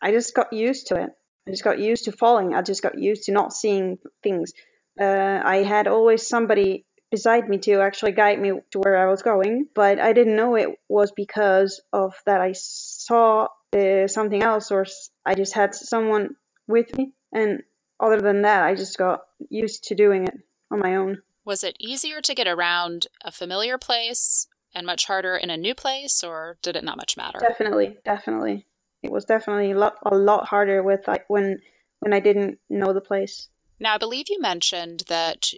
I 0.01 0.12
just 0.12 0.34
got 0.34 0.54
used 0.54 0.88
to 0.88 0.96
it. 0.96 1.10
I 1.48 1.51
just 1.51 1.63
got 1.63 1.80
used 1.80 2.06
to 2.06 2.12
falling. 2.12 2.54
I 2.54 2.62
just 2.62 2.84
got 2.84 3.00
used 3.00 3.24
to 3.24 3.32
not 3.32 3.54
seeing 3.54 4.00
things. 4.22 4.54
Uh, 5.00 5.42
I 5.44 5.63
had 5.63 5.88
always 5.88 6.27
somebody 6.27 6.86
beside 7.10 7.48
me 7.48 7.58
to 7.60 7.82
actually 7.82 8.12
guide 8.12 8.39
me 8.39 8.51
to 8.72 8.80
where 8.80 8.98
I 8.98 9.10
was 9.10 9.22
going, 9.22 9.68
but 9.74 10.00
I 10.00 10.13
didn't 10.13 10.36
know 10.36 10.56
it 10.56 10.70
was 10.89 11.12
because 11.16 11.82
of 11.94 12.16
that 12.25 12.42
I 12.42 12.54
saw 12.54 13.48
uh, 13.74 14.08
something 14.08 14.44
else 14.44 14.72
or 14.72 14.86
I 15.25 15.36
just 15.36 15.54
had 15.54 15.74
someone 15.74 16.36
with 16.68 16.96
me. 16.98 17.13
And 17.32 17.63
other 18.00 18.20
than 18.20 18.42
that, 18.42 18.63
I 18.63 18.75
just 18.75 18.98
got 18.98 19.22
used 19.50 19.86
to 19.86 19.96
doing 19.96 20.25
it 20.27 20.36
on 20.70 20.80
my 20.80 20.96
own. 20.96 21.20
Was 21.46 21.63
it 21.63 21.77
easier 21.80 22.20
to 22.22 22.36
get 22.36 22.48
around 22.48 23.08
a 23.24 23.32
familiar 23.32 23.77
place 23.77 24.48
and 24.75 24.86
much 24.86 25.06
harder 25.06 25.36
in 25.36 25.50
a 25.50 25.58
new 25.58 25.74
place, 25.74 26.24
or 26.24 26.58
did 26.62 26.75
it 26.75 26.84
not 26.84 26.98
much 26.98 27.16
matter? 27.16 27.39
Definitely, 27.39 27.98
definitely. 28.04 28.66
It 29.07 29.13
was 29.13 29.25
definitely 29.25 29.71
a 29.71 29.77
lot, 29.77 29.95
a 30.05 30.15
lot 30.15 30.47
harder 30.47 30.83
with 30.83 31.07
like 31.07 31.23
when 31.29 31.61
when 31.99 32.13
I 32.13 32.19
didn't 32.19 32.59
know 32.69 32.91
the 32.93 33.01
place. 33.01 33.47
Now, 33.79 33.95
I 33.95 33.97
believe 33.97 34.25
you 34.29 34.41
mentioned 34.41 35.03
that 35.07 35.51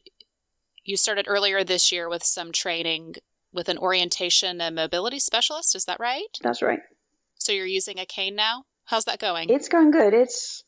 you 0.86 0.96
started 0.96 1.26
earlier 1.28 1.64
this 1.64 1.92
year 1.92 2.08
with 2.08 2.24
some 2.24 2.52
training 2.52 3.16
with 3.52 3.68
an 3.68 3.78
orientation 3.78 4.62
and 4.62 4.76
mobility 4.76 5.20
specialist. 5.20 5.76
Is 5.76 5.86
that 5.86 6.00
right? 6.00 6.38
That's 6.44 6.62
right. 6.62 6.80
So 7.40 7.52
you're 7.52 7.66
using 7.66 8.00
a 8.00 8.06
cane 8.06 8.36
now? 8.36 8.66
How's 8.86 9.06
that 9.06 9.20
going? 9.20 9.50
It's 9.50 9.70
going 9.70 9.90
good. 9.90 10.14
It's 10.14 10.64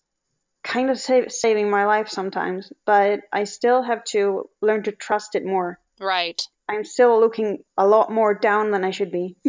kind 0.63 0.89
of 0.89 0.99
save, 0.99 1.31
saving 1.31 1.69
my 1.69 1.85
life 1.85 2.09
sometimes, 2.09 2.71
but 2.85 3.21
I 3.31 3.43
still 3.43 3.83
have 3.83 4.03
to 4.05 4.49
learn 4.61 4.83
to 4.83 4.91
trust 4.91 5.35
it 5.35 5.45
more. 5.45 5.79
Right. 5.99 6.41
I'm 6.67 6.83
still 6.85 7.19
looking 7.19 7.63
a 7.77 7.85
lot 7.85 8.11
more 8.11 8.33
down 8.33 8.71
than 8.71 8.83
I 8.83 8.91
should 8.91 9.11
be. 9.11 9.37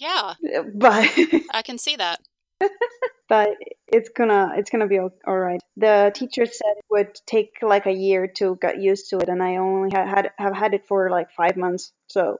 yeah. 0.00 0.34
Uh, 0.56 0.62
but 0.74 1.08
I 1.52 1.62
can 1.62 1.78
see 1.78 1.96
that. 1.96 2.20
but 3.28 3.50
it's 3.86 4.08
gonna 4.10 4.52
it's 4.56 4.70
gonna 4.70 4.86
be 4.86 4.98
all 4.98 5.10
right. 5.26 5.60
The 5.76 6.10
teacher 6.14 6.46
said 6.46 6.72
it 6.76 6.84
would 6.90 7.14
take 7.26 7.58
like 7.62 7.86
a 7.86 7.92
year 7.92 8.26
to 8.36 8.58
get 8.60 8.80
used 8.80 9.10
to 9.10 9.18
it, 9.18 9.28
and 9.28 9.42
I 9.42 9.56
only 9.56 9.90
had, 9.92 10.08
had 10.08 10.30
have 10.38 10.54
had 10.54 10.74
it 10.74 10.86
for 10.86 11.10
like 11.10 11.30
five 11.30 11.56
months. 11.56 11.92
So 12.08 12.38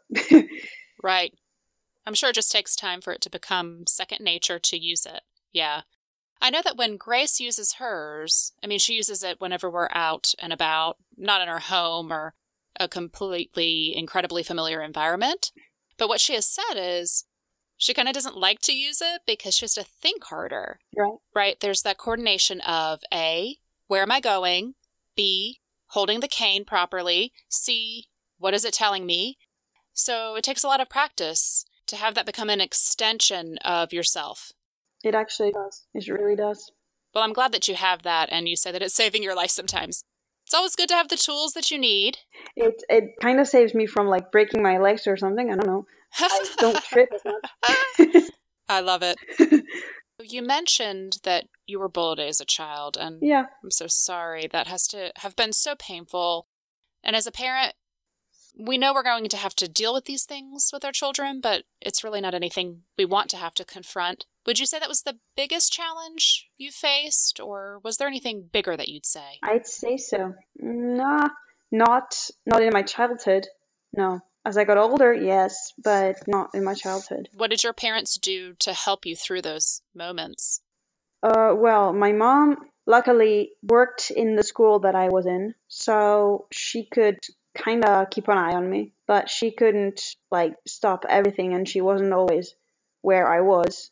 right, 1.02 1.33
I'm 2.07 2.14
sure 2.14 2.31
it 2.31 2.35
just 2.35 2.52
takes 2.52 2.75
time 2.75 3.00
for 3.00 3.12
it 3.12 3.21
to 3.23 3.31
become 3.31 3.85
second 3.87 4.23
nature 4.23 4.59
to 4.59 4.79
use 4.79 5.07
it. 5.07 5.23
Yeah, 5.52 5.83
I 6.40 6.50
know 6.50 6.61
that 6.64 6.76
when 6.76 6.97
Grace 6.97 7.40
uses 7.40 7.75
hers, 7.75 8.52
I 8.62 8.67
mean 8.67 8.79
she 8.79 8.95
uses 8.95 9.23
it 9.23 9.40
whenever 9.40 9.71
we're 9.71 9.88
out 9.93 10.35
and 10.38 10.52
about, 10.52 10.99
not 11.17 11.40
in 11.40 11.49
her 11.49 11.61
home 11.61 12.12
or 12.12 12.35
a 12.79 12.88
completely 12.88 13.95
incredibly 13.97 14.43
familiar 14.43 14.83
environment. 14.83 15.50
But 15.97 16.09
what 16.09 16.21
she 16.21 16.35
has 16.35 16.47
said 16.47 16.75
is 16.76 17.25
she 17.80 17.94
kind 17.94 18.08
of 18.08 18.14
doesn't 18.14 18.37
like 18.37 18.60
to 18.60 18.76
use 18.76 19.00
it 19.00 19.22
because 19.26 19.54
she 19.54 19.64
has 19.64 19.72
to 19.72 19.82
think 19.82 20.25
harder. 20.25 20.80
Right. 20.94 21.16
Right. 21.34 21.60
There's 21.60 21.80
that 21.82 21.96
coordination 21.96 22.60
of 22.60 23.00
A, 23.12 23.56
where 23.87 24.02
am 24.02 24.12
I 24.12 24.20
going? 24.20 24.75
B, 25.16 25.60
holding 25.87 26.20
the 26.20 26.28
cane 26.28 26.66
properly. 26.66 27.32
C, 27.49 28.08
what 28.38 28.52
is 28.52 28.66
it 28.66 28.75
telling 28.75 29.06
me? 29.06 29.38
So 29.94 30.37
it 30.37 30.44
takes 30.44 30.62
a 30.62 30.66
lot 30.66 30.82
of 30.82 30.90
practice 30.90 31.64
to 31.87 31.96
have 31.96 32.14
that 32.14 32.26
become 32.26 32.50
an 32.50 32.60
extension 32.60 33.56
of 33.64 33.94
yourself. 33.94 34.52
It 35.02 35.14
actually 35.14 35.50
does. 35.50 35.87
It 35.94 36.06
really 36.06 36.37
does. 36.37 36.70
Well, 37.14 37.25
I'm 37.25 37.32
glad 37.32 37.52
that 37.52 37.66
you 37.66 37.76
have 37.76 38.02
that 38.02 38.28
and 38.30 38.46
you 38.46 38.56
say 38.56 38.70
that 38.72 38.82
it's 38.82 38.94
saving 39.02 39.22
your 39.22 39.34
life 39.34 39.50
sometimes. 39.50 40.04
It's 40.44 40.54
always 40.54 40.76
good 40.76 40.90
to 40.90 40.96
have 40.96 41.08
the 41.08 41.16
tools 41.16 41.54
that 41.54 41.70
you 41.70 41.78
need. 41.78 42.18
It 42.56 42.82
it 42.90 43.04
kind 43.22 43.40
of 43.40 43.49
saves 43.49 43.72
me 43.72 43.87
from 43.87 44.06
like 44.06 44.30
breaking 44.30 44.62
my 44.62 44.76
legs 44.76 45.06
or 45.06 45.16
something. 45.16 45.50
I 45.50 45.54
don't 45.54 45.66
know. 45.66 45.87
I 46.19 46.47
don't 46.59 46.83
trip 46.85 47.09
as 47.14 47.23
much. 48.14 48.25
I 48.69 48.81
love 48.81 49.02
it. 49.02 49.19
you 50.23 50.43
mentioned 50.43 51.19
that 51.25 51.47
you 51.67 51.79
were 51.79 51.88
bullied 51.88 52.21
as 52.21 52.40
a 52.40 52.45
child, 52.45 52.97
and 52.99 53.19
yeah, 53.23 53.47
I'm 53.62 53.71
so 53.71 53.87
sorry. 53.87 54.49
That 54.50 54.67
has 54.67 54.87
to 54.88 55.12
have 55.17 55.37
been 55.37 55.52
so 55.52 55.75
painful. 55.75 56.47
And 57.02 57.17
as 57.17 57.26
a 57.26 57.33
parent, 57.33 57.75
we 58.59 58.79
know 58.79 58.93
we're 58.93 59.02
going 59.02 59.29
to 59.29 59.37
have 59.37 59.55
to 59.57 59.69
deal 59.69 59.95
with 59.95 60.05
these 60.05 60.25
things 60.25 60.71
with 60.73 60.85
our 60.85 60.93
children, 60.93 61.40
but 61.40 61.64
it's 61.81 62.05
really 62.05 62.21
not 62.21 62.35
anything 62.35 62.83
we 62.99 63.05
want 63.05 63.31
to 63.31 63.37
have 63.37 63.55
to 63.55 63.64
confront. 63.64 64.26
Would 64.47 64.59
you 64.59 64.67
say 64.67 64.79
that 64.79 64.88
was 64.88 65.02
the 65.02 65.19
biggest 65.37 65.73
challenge 65.73 66.49
you 66.57 66.71
faced, 66.71 67.40
or 67.40 67.81
was 67.83 67.97
there 67.97 68.09
anything 68.09 68.49
bigger 68.52 68.76
that 68.76 68.88
you'd 68.88 69.07
say? 69.07 69.38
I'd 69.43 69.67
say 69.67 69.97
so. 69.97 70.35
Nah, 70.59 71.29
not 71.71 72.14
not 72.47 72.62
in 72.62 72.71
my 72.73 72.83
childhood. 72.83 73.47
No. 73.93 74.21
As 74.44 74.56
I 74.56 74.64
got 74.64 74.78
older, 74.78 75.12
yes, 75.12 75.73
but 75.82 76.16
not 76.26 76.50
in 76.54 76.64
my 76.64 76.75
childhood. 76.75 77.28
What 77.35 77.50
did 77.50 77.62
your 77.62 77.75
parents 77.75 78.16
do 78.16 78.54
to 78.61 78.73
help 78.73 79.04
you 79.04 79.14
through 79.14 79.42
those 79.42 79.82
moments? 79.94 80.62
Uh, 81.23 81.54
well, 81.54 81.92
my 81.92 82.12
mom 82.12 82.56
luckily 82.87 83.52
worked 83.62 84.11
in 84.11 84.37
the 84.37 84.42
school 84.42 84.80
that 84.80 84.94
I 84.94 85.09
was 85.09 85.26
in, 85.26 85.54
so 85.68 86.47
she 86.50 86.87
could 86.87 87.18
kind 87.54 87.85
of 87.85 88.09
keep 88.11 88.28
an 88.28 88.38
eye 88.38 88.54
on 88.54 88.70
me, 88.70 88.92
but 89.06 89.28
she 89.28 89.50
couldn't 89.50 90.00
like 90.30 90.54
stop 90.66 91.04
everything, 91.09 91.52
and 91.52 91.68
she 91.68 91.82
wasn't 91.82 92.14
always 92.14 92.54
where 93.02 93.30
I 93.30 93.42
was. 93.42 93.90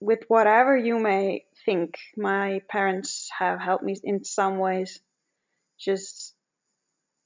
With 0.00 0.24
whatever 0.26 0.76
you 0.76 0.98
may 0.98 1.44
think, 1.64 1.96
my 2.16 2.60
parents 2.68 3.30
have 3.38 3.60
helped 3.60 3.84
me 3.84 3.96
in 4.02 4.24
some 4.24 4.58
ways. 4.58 5.00
Just 5.78 6.34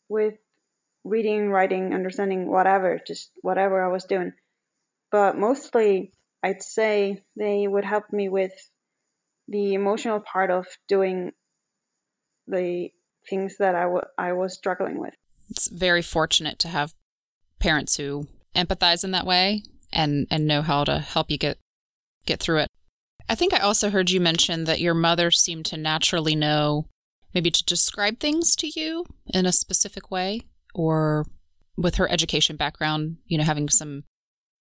with 0.09 0.35
reading, 1.05 1.51
writing, 1.51 1.95
understanding, 1.95 2.49
whatever, 2.49 3.01
just 3.07 3.31
whatever 3.43 3.83
I 3.83 3.93
was 3.93 4.05
doing. 4.05 4.33
But 5.11 5.37
mostly, 5.37 6.13
I'd 6.43 6.63
say 6.63 7.23
they 7.37 7.67
would 7.67 7.85
help 7.85 8.13
me 8.13 8.29
with 8.29 8.53
the 9.49 9.75
emotional 9.75 10.21
part 10.21 10.51
of 10.51 10.67
doing 10.89 11.33
the 12.47 12.91
things 13.29 13.57
that 13.59 13.75
I, 13.75 13.83
w- 13.83 14.03
I 14.17 14.33
was 14.33 14.55
struggling 14.55 14.99
with. 14.99 15.15
It's 15.51 15.69
very 15.69 16.03
fortunate 16.03 16.59
to 16.61 16.69
have 16.69 16.95
parents 17.59 17.97
who 17.97 18.27
empathize 18.55 19.05
in 19.05 19.11
that 19.13 19.27
way 19.27 19.63
and, 19.93 20.27
and 20.31 20.47
know 20.47 20.63
how 20.63 20.85
to 20.85 20.99
help 20.99 21.31
you 21.31 21.39
get 21.39 21.59
get 22.27 22.41
through 22.41 22.59
it. 22.59 22.69
I 23.29 23.35
think 23.35 23.55
I 23.55 23.59
also 23.59 23.89
heard 23.89 24.11
you 24.11 24.21
mention 24.21 24.65
that 24.65 24.81
your 24.81 24.93
mother 24.93 25.31
seemed 25.31 25.65
to 25.67 25.79
naturally 25.79 26.37
know 26.37 26.85
maybe 27.33 27.51
to 27.51 27.65
describe 27.65 28.21
things 28.21 28.55
to 28.57 28.71
you 28.79 29.07
in 29.33 29.47
a 29.47 29.53
specific 29.53 30.11
way 30.11 30.43
or 30.75 31.27
with 31.77 31.97
her 31.97 32.11
education 32.11 32.57
background, 32.57 33.19
you 33.27 33.39
know, 33.39 33.45
having 33.45 33.69
some 33.69 34.05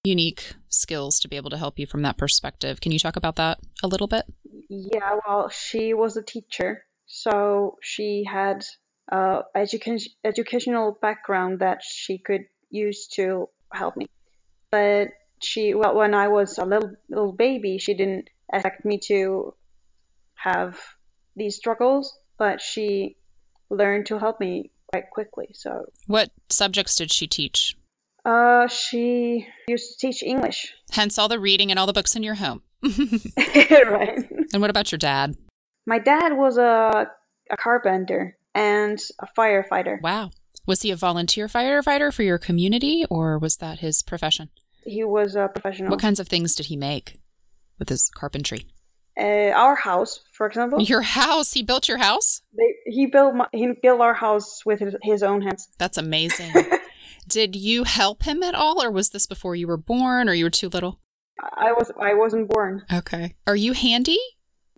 unique 0.03 0.53
skills 0.69 1.19
to 1.19 1.27
be 1.27 1.35
able 1.35 1.49
to 1.49 1.57
help 1.57 1.79
you 1.79 1.85
from 1.85 2.01
that 2.03 2.17
perspective. 2.17 2.79
Can 2.79 2.91
you 2.91 2.99
talk 2.99 3.15
about 3.15 3.35
that 3.35 3.59
a 3.83 3.87
little 3.87 4.07
bit? 4.07 4.25
Yeah, 4.69 5.19
well, 5.27 5.49
she 5.49 5.93
was 5.93 6.17
a 6.17 6.23
teacher, 6.23 6.83
so 7.05 7.77
she 7.81 8.23
had 8.23 8.63
uh, 9.11 9.41
education 9.55 10.11
educational 10.23 10.97
background 11.01 11.59
that 11.59 11.81
she 11.83 12.17
could 12.17 12.45
use 12.69 13.07
to 13.07 13.49
help 13.73 13.95
me. 13.97 14.07
But 14.71 15.09
she, 15.41 15.73
well, 15.73 15.95
when 15.95 16.13
I 16.13 16.27
was 16.27 16.57
a 16.57 16.65
little 16.65 16.91
little 17.09 17.31
baby, 17.31 17.77
she 17.77 17.93
didn't 17.93 18.29
expect 18.51 18.85
me 18.85 18.99
to 19.07 19.53
have 20.35 20.79
these 21.35 21.55
struggles, 21.55 22.17
but 22.37 22.61
she 22.61 23.17
learned 23.69 24.07
to 24.07 24.19
help 24.19 24.39
me 24.39 24.71
quite 24.88 25.10
quickly. 25.12 25.50
So, 25.53 25.86
what 26.08 26.32
subjects 26.50 26.96
did 26.96 27.12
she 27.12 27.27
teach? 27.27 27.75
Uh, 28.25 28.67
she 28.67 29.48
used 29.67 29.94
to 29.94 30.08
teach 30.08 30.22
English. 30.22 30.74
Hence 30.91 31.17
all 31.17 31.29
the 31.29 31.39
reading 31.39 31.72
and 31.72 31.79
all 31.79 31.88
the 31.88 31.94
books 31.94 32.15
in 32.15 32.24
your 32.24 32.36
home. 32.36 32.62
right. 32.84 34.29
And 34.53 34.62
what 34.62 34.70
about 34.70 34.91
your 34.91 35.00
dad? 35.00 35.36
My 35.86 36.00
dad 36.00 36.34
was 36.34 36.58
a 36.58 37.08
a 37.50 37.58
carpenter 37.58 38.38
and 38.53 39.00
a 39.20 39.27
firefighter. 39.38 40.01
Wow. 40.01 40.32
Was 40.65 40.82
he 40.82 40.91
a 40.91 40.96
volunteer 40.96 41.48
firefighter 41.48 42.13
for 42.13 42.24
your 42.24 42.38
community 42.38 43.06
or 43.10 43.39
was 43.39 43.58
that 43.58 43.79
his 43.79 44.01
profession? 44.01 44.50
He 44.84 45.03
was 45.03 45.36
a 45.36 45.48
professional. 45.48 45.89
What 45.89 46.01
kinds 46.01 46.20
of 46.20 46.27
things 46.27 46.56
did 46.56 46.65
he 46.67 46.75
make 46.75 47.20
with 47.79 47.89
his 47.89 48.10
carpentry? 48.10 48.67
Uh, 49.19 49.51
our 49.55 49.75
house, 49.75 50.19
for 50.31 50.45
example. 50.45 50.79
Your 50.81 51.01
house. 51.01 51.53
He 51.53 51.63
built 51.63 51.88
your 51.88 51.97
house? 51.97 52.41
They, 52.55 52.75
he 52.86 53.07
built 53.07 53.36
my, 53.36 53.47
he 53.51 53.71
built 53.81 54.00
our 54.00 54.13
house 54.13 54.63
with 54.65 54.79
his, 54.79 54.95
his 55.01 55.24
own 55.24 55.41
hands. 55.41 55.67
That's 55.79 55.97
amazing. 55.97 56.53
Did 57.27 57.55
you 57.55 57.83
help 57.83 58.24
him 58.24 58.43
at 58.43 58.53
all 58.55 58.81
or 58.81 58.91
was 58.91 59.09
this 59.09 59.25
before 59.25 59.55
you 59.55 59.67
were 59.67 59.77
born 59.77 60.29
or 60.29 60.33
you 60.33 60.45
were 60.45 60.50
too 60.50 60.69
little? 60.69 61.00
I 61.39 61.71
was 61.71 61.91
I 62.00 62.13
wasn't 62.13 62.50
born. 62.50 62.83
Okay. 62.91 63.36
Are 63.45 63.55
you 63.55 63.74
handy? 63.74 64.19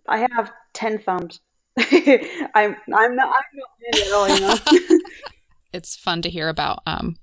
I 0.08 0.26
have 0.32 0.50
10 0.74 0.98
thumbs. 0.98 1.40
I'm 1.78 2.76
I'm 2.92 3.16
not 3.16 3.28
I'm 3.28 3.50
not 3.54 3.70
handy 3.82 4.02
at 4.06 4.12
all, 4.12 4.28
you 4.28 4.40
know. 4.40 4.98
it's 5.72 5.96
fun 5.96 6.22
to 6.22 6.30
hear 6.30 6.48
about 6.48 6.82
um, 6.86 7.16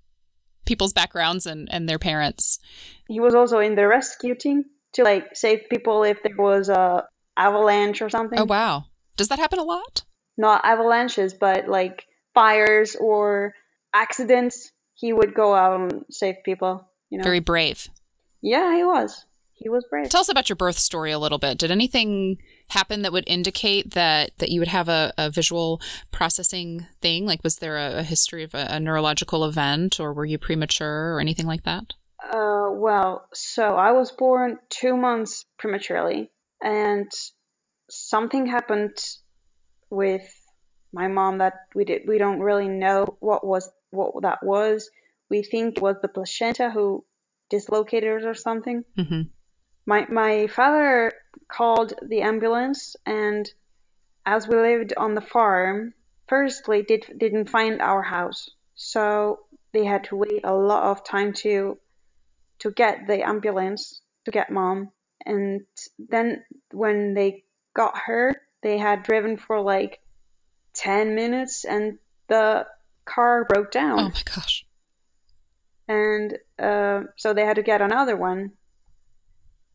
people's 0.66 0.94
backgrounds 0.94 1.46
and, 1.46 1.68
and 1.72 1.90
their 1.90 2.00
parents. 2.00 2.60
He 3.08 3.20
was 3.20 3.36
also 3.36 3.60
in 3.60 3.76
the 3.76 3.88
rescue 3.88 4.36
team 4.36 4.66
to 4.98 5.04
like 5.04 5.36
save 5.36 5.70
people 5.70 6.04
if 6.04 6.22
there 6.24 6.36
was 6.38 6.70
a 6.70 7.06
avalanche 7.38 8.02
or 8.02 8.10
something. 8.10 8.40
Oh 8.40 8.46
wow. 8.46 8.86
Does 9.16 9.30
that 9.30 9.40
happen 9.40 9.60
a 9.60 9.64
lot? 9.64 10.04
Not 10.38 10.66
avalanches, 10.66 11.34
but 11.34 11.68
like 11.68 12.06
fires 12.34 12.96
or 13.00 13.54
accidents. 13.94 14.72
He 14.94 15.14
would 15.14 15.34
go 15.34 15.56
out 15.56 15.80
and 15.80 16.06
save 16.10 16.36
people, 16.44 16.88
you 17.10 17.20
know. 17.20 17.24
Very 17.24 17.40
brave. 17.40 17.88
Yeah, 18.42 18.76
he 18.76 18.84
was. 18.84 19.26
He 19.54 19.70
was 19.70 19.86
brave. 19.90 20.10
Tell 20.10 20.22
us 20.22 20.30
about 20.30 20.50
your 20.50 20.56
birth 20.56 20.78
story 20.78 21.12
a 21.12 21.18
little 21.18 21.40
bit. 21.40 21.58
Did 21.58 21.72
anything 21.72 22.40
happen 22.70 23.02
that 23.02 23.12
would 23.12 23.24
indicate 23.28 23.92
that 23.94 24.32
that 24.38 24.50
you 24.50 24.60
would 24.60 24.68
have 24.68 24.88
a, 24.88 25.14
a 25.18 25.32
visual 25.32 25.82
processing 26.12 26.86
thing? 27.02 27.26
Like, 27.26 27.44
was 27.44 27.58
there 27.58 27.78
a, 27.78 28.00
a 28.00 28.04
history 28.04 28.44
of 28.44 28.54
a, 28.54 28.68
a, 28.70 28.80
neurological 28.80 29.46
event, 29.46 30.00
or 30.00 30.14
were 30.14 30.26
you 30.26 30.38
premature, 30.38 31.16
or 31.16 31.20
anything 31.20 31.48
like 31.48 31.64
that? 31.64 31.94
Uh, 32.30 32.70
well, 32.72 33.28
so 33.34 33.76
I 33.76 33.92
was 33.92 34.12
born 34.12 34.60
two 34.70 34.98
months 34.98 35.46
prematurely, 35.58 36.30
and 36.62 37.10
something 37.90 38.46
happened 38.46 38.98
with 39.90 40.30
my 40.92 41.08
mom 41.08 41.38
that 41.38 41.54
we 41.76 41.86
did 41.86 42.02
we 42.08 42.18
don't 42.18 42.40
really 42.40 42.68
know 42.68 43.18
what 43.20 43.46
was 43.46 43.70
what 43.92 44.22
that 44.24 44.40
was. 44.44 44.90
We 45.30 45.42
think 45.44 45.78
it 45.78 45.82
was 45.82 45.98
the 46.02 46.08
placenta 46.08 46.70
who 46.70 47.06
dislocated 47.50 48.26
or 48.26 48.34
something. 48.34 48.84
Mm-hmm. 48.98 49.22
My 49.86 50.06
my 50.10 50.48
father 50.48 51.14
called 51.48 51.94
the 52.02 52.22
ambulance, 52.22 52.96
and 53.06 53.50
as 54.26 54.48
we 54.48 54.56
lived 54.58 54.94
on 54.98 55.16
the 55.16 55.22
farm, 55.22 55.94
firstly 56.28 56.84
did 56.84 57.06
didn't 57.18 57.50
find 57.50 57.82
our 57.82 58.02
house, 58.02 58.50
so 58.76 59.40
they 59.72 59.86
had 59.86 60.04
to 60.06 60.18
wait 60.18 60.42
a 60.44 60.54
lot 60.54 60.84
of 60.92 61.06
time 61.06 61.32
to 61.32 61.78
to 62.60 62.72
get 62.72 63.08
the 63.08 63.28
ambulance 63.28 64.02
to 64.26 64.32
get 64.32 64.52
mom, 64.52 64.92
and 65.26 65.62
then 65.98 66.44
when 66.72 67.14
they 67.14 67.44
got 67.76 67.98
her, 67.98 68.36
they 68.64 68.78
had 68.78 69.04
driven 69.04 69.38
for 69.38 69.62
like 69.62 70.00
ten 70.74 71.16
minutes, 71.16 71.66
and 71.66 72.00
the 72.28 72.66
car 73.06 73.46
broke 73.46 73.72
down. 73.72 74.00
Oh 74.00 74.10
my 74.10 74.24
gosh! 74.26 74.66
And 75.88 76.38
uh, 76.60 77.04
so 77.16 77.34
they 77.34 77.46
had 77.46 77.56
to 77.56 77.64
get 77.64 77.82
another 77.82 78.18
one 78.18 78.52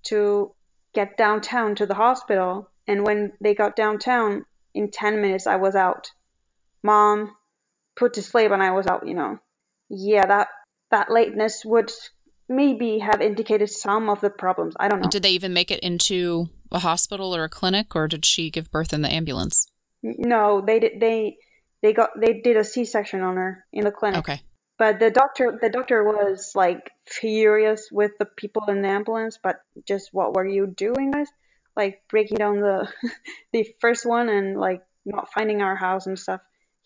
to 0.04 0.52
get 0.94 1.16
downtown 1.16 1.74
to 1.76 1.86
the 1.86 1.94
hospital. 1.94 2.68
And 2.86 3.06
when 3.06 3.32
they 3.40 3.54
got 3.54 3.76
downtown, 3.76 4.44
in 4.74 4.90
10 4.90 5.20
minutes, 5.20 5.46
I 5.46 5.56
was 5.56 5.74
out. 5.74 6.10
Mom 6.82 7.34
put 7.96 8.14
to 8.14 8.22
sleep 8.22 8.50
and 8.50 8.62
I 8.62 8.70
was 8.72 8.86
out, 8.86 9.06
you 9.06 9.14
know. 9.14 9.38
Yeah, 9.88 10.26
that, 10.26 10.48
that 10.90 11.10
lateness 11.10 11.64
would 11.64 11.92
maybe 12.54 12.98
have 12.98 13.20
indicated 13.20 13.70
some 13.70 14.08
of 14.08 14.20
the 14.20 14.30
problems. 14.30 14.74
I 14.78 14.88
don't 14.88 15.00
know. 15.00 15.08
Did 15.08 15.22
they 15.22 15.32
even 15.32 15.52
make 15.52 15.70
it 15.70 15.80
into 15.80 16.48
a 16.70 16.78
hospital 16.78 17.34
or 17.34 17.44
a 17.44 17.48
clinic, 17.48 17.94
or 17.94 18.08
did 18.08 18.24
she 18.24 18.50
give 18.50 18.70
birth 18.70 18.92
in 18.92 19.02
the 19.02 19.12
ambulance? 19.12 19.66
No, 20.02 20.60
they 20.60 20.80
did. 20.80 21.00
They 21.00 21.36
they 21.82 21.92
got 21.92 22.10
they 22.18 22.40
did 22.40 22.56
a 22.56 22.64
C-section 22.64 23.20
on 23.20 23.36
her 23.36 23.64
in 23.72 23.84
the 23.84 23.90
clinic. 23.90 24.18
Okay. 24.20 24.40
But 24.78 24.98
the 24.98 25.10
doctor, 25.10 25.58
the 25.60 25.68
doctor 25.68 26.02
was 26.02 26.52
like 26.54 26.90
furious 27.06 27.88
with 27.92 28.12
the 28.18 28.24
people 28.24 28.64
in 28.68 28.82
the 28.82 28.88
ambulance. 28.88 29.38
But 29.42 29.56
just 29.86 30.08
what 30.12 30.34
were 30.34 30.46
you 30.46 30.66
doing, 30.66 31.10
guys? 31.12 31.28
Like 31.76 32.02
breaking 32.08 32.38
down 32.38 32.60
the 32.60 32.88
the 33.52 33.68
first 33.80 34.06
one 34.06 34.28
and 34.28 34.58
like 34.58 34.82
not 35.04 35.32
finding 35.32 35.62
our 35.62 35.76
house 35.76 36.06
and 36.06 36.18
stuff. 36.18 36.40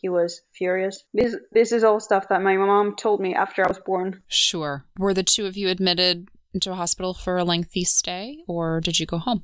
He 0.06 0.10
was 0.10 0.42
furious. 0.52 1.02
This 1.12 1.34
this 1.50 1.72
is 1.72 1.82
all 1.82 1.98
stuff 1.98 2.28
that 2.28 2.40
my 2.40 2.56
mom 2.56 2.94
told 2.94 3.20
me 3.20 3.34
after 3.34 3.64
I 3.64 3.66
was 3.66 3.80
born. 3.84 4.22
Sure. 4.28 4.84
Were 4.96 5.12
the 5.12 5.24
two 5.24 5.46
of 5.46 5.56
you 5.56 5.68
admitted 5.68 6.28
into 6.54 6.70
a 6.70 6.76
hospital 6.76 7.12
for 7.12 7.38
a 7.38 7.42
lengthy 7.42 7.82
stay, 7.82 8.44
or 8.46 8.80
did 8.80 9.00
you 9.00 9.06
go 9.06 9.18
home? 9.18 9.42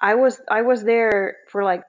I 0.00 0.16
was 0.16 0.40
I 0.50 0.62
was 0.62 0.82
there 0.82 1.36
for 1.48 1.62
like 1.62 1.84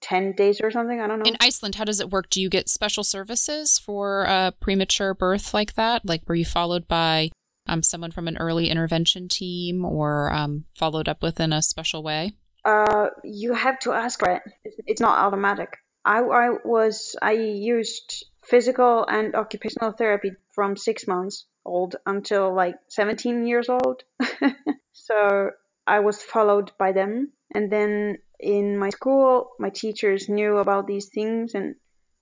10 0.00 0.32
days 0.32 0.62
or 0.62 0.70
something. 0.70 0.98
I 0.98 1.06
don't 1.06 1.18
know. 1.18 1.26
In 1.26 1.36
Iceland, 1.42 1.74
how 1.74 1.84
does 1.84 2.00
it 2.00 2.08
work? 2.08 2.30
Do 2.30 2.40
you 2.40 2.48
get 2.48 2.70
special 2.70 3.04
services 3.04 3.78
for 3.78 4.22
a 4.22 4.54
premature 4.58 5.12
birth 5.12 5.52
like 5.52 5.74
that? 5.74 6.06
Like, 6.06 6.26
were 6.26 6.36
you 6.36 6.46
followed 6.46 6.88
by 6.88 7.32
um, 7.66 7.82
someone 7.82 8.12
from 8.12 8.28
an 8.28 8.38
early 8.38 8.70
intervention 8.70 9.28
team 9.28 9.84
or 9.84 10.32
um, 10.32 10.64
followed 10.74 11.06
up 11.06 11.22
with 11.22 11.38
in 11.38 11.52
a 11.52 11.60
special 11.60 12.02
way? 12.02 12.32
Uh, 12.64 13.08
you 13.24 13.52
have 13.52 13.78
to 13.80 13.92
ask 13.92 14.20
for 14.20 14.30
it. 14.30 14.42
It's 14.86 15.02
not 15.02 15.18
automatic. 15.18 15.76
I, 16.08 16.20
I 16.20 16.50
was, 16.64 17.16
I 17.20 17.32
used 17.32 18.24
physical 18.42 19.04
and 19.06 19.34
occupational 19.34 19.92
therapy 19.92 20.32
from 20.54 20.74
six 20.74 21.06
months 21.06 21.44
old 21.66 21.96
until 22.06 22.54
like 22.54 22.76
17 22.88 23.46
years 23.46 23.68
old. 23.68 24.04
so 24.92 25.50
I 25.86 26.00
was 26.00 26.22
followed 26.22 26.72
by 26.78 26.92
them. 26.92 27.32
And 27.54 27.70
then 27.70 28.16
in 28.40 28.78
my 28.78 28.88
school, 28.88 29.50
my 29.58 29.68
teachers 29.68 30.30
knew 30.30 30.56
about 30.56 30.86
these 30.86 31.10
things 31.14 31.54
and 31.54 31.74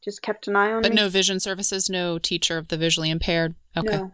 just 0.03 0.21
kept 0.21 0.49
an 0.49 0.57
eye 0.57 0.73
on 0.73 0.83
but 0.83 0.91
me. 0.91 0.97
But 0.97 1.03
no 1.03 1.09
vision 1.09 1.39
services, 1.39 1.89
no 1.89 2.19
teacher 2.19 2.59
of 2.59 2.67
the 2.67 2.77
visually 2.77 3.11
impaired. 3.11 3.55
Okay. 3.77 3.99
No. 3.99 4.13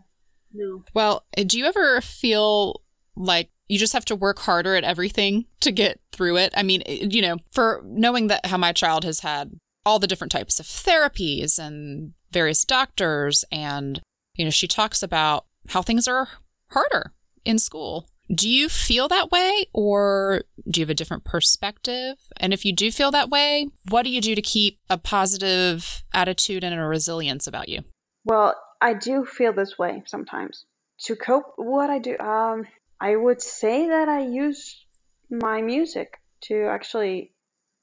No. 0.52 0.84
Well, 0.92 1.24
eh, 1.38 1.44
do 1.46 1.58
you 1.58 1.64
ever 1.64 2.02
feel 2.02 2.82
like 3.16 3.48
you 3.68 3.78
just 3.78 3.94
have 3.94 4.04
to 4.06 4.16
work 4.16 4.38
harder 4.40 4.76
at 4.76 4.84
everything 4.84 5.46
to 5.60 5.72
get 5.72 5.98
through 6.12 6.36
it? 6.36 6.52
I 6.54 6.62
mean, 6.62 6.82
eh, 6.84 7.06
you 7.08 7.22
know, 7.22 7.38
for 7.52 7.82
knowing 7.86 8.26
that 8.26 8.44
how 8.44 8.58
my 8.58 8.72
child 8.72 9.04
has 9.04 9.20
had 9.20 9.58
all 9.84 9.98
the 9.98 10.06
different 10.06 10.32
types 10.32 10.60
of 10.60 10.66
therapies 10.66 11.58
and 11.58 12.12
various 12.30 12.64
doctors 12.64 13.44
and 13.50 14.00
you 14.34 14.44
know, 14.44 14.50
she 14.50 14.66
talks 14.66 15.02
about 15.02 15.44
how 15.68 15.82
things 15.82 16.08
are 16.08 16.28
harder 16.68 17.12
in 17.44 17.58
school 17.58 18.06
do 18.34 18.48
you 18.48 18.68
feel 18.68 19.08
that 19.08 19.30
way 19.30 19.66
or 19.72 20.44
do 20.70 20.80
you 20.80 20.84
have 20.84 20.90
a 20.90 20.94
different 20.94 21.24
perspective? 21.24 22.16
And 22.38 22.52
if 22.52 22.64
you 22.64 22.72
do 22.72 22.90
feel 22.90 23.10
that 23.10 23.30
way, 23.30 23.68
what 23.88 24.04
do 24.04 24.10
you 24.10 24.20
do 24.20 24.34
to 24.34 24.42
keep 24.42 24.78
a 24.88 24.96
positive 24.96 26.02
attitude 26.14 26.64
and 26.64 26.74
a 26.74 26.82
resilience 26.82 27.46
about 27.46 27.68
you? 27.68 27.82
Well, 28.24 28.54
I 28.80 28.94
do 28.94 29.24
feel 29.24 29.52
this 29.52 29.78
way 29.78 30.02
sometimes. 30.06 30.64
To 31.04 31.16
cope, 31.16 31.54
what 31.56 31.90
I 31.90 31.98
do, 31.98 32.16
um, 32.18 32.66
I 33.00 33.16
would 33.16 33.42
say 33.42 33.88
that 33.88 34.08
I 34.08 34.20
use 34.20 34.82
my 35.28 35.60
music 35.60 36.18
to 36.42 36.66
actually 36.70 37.32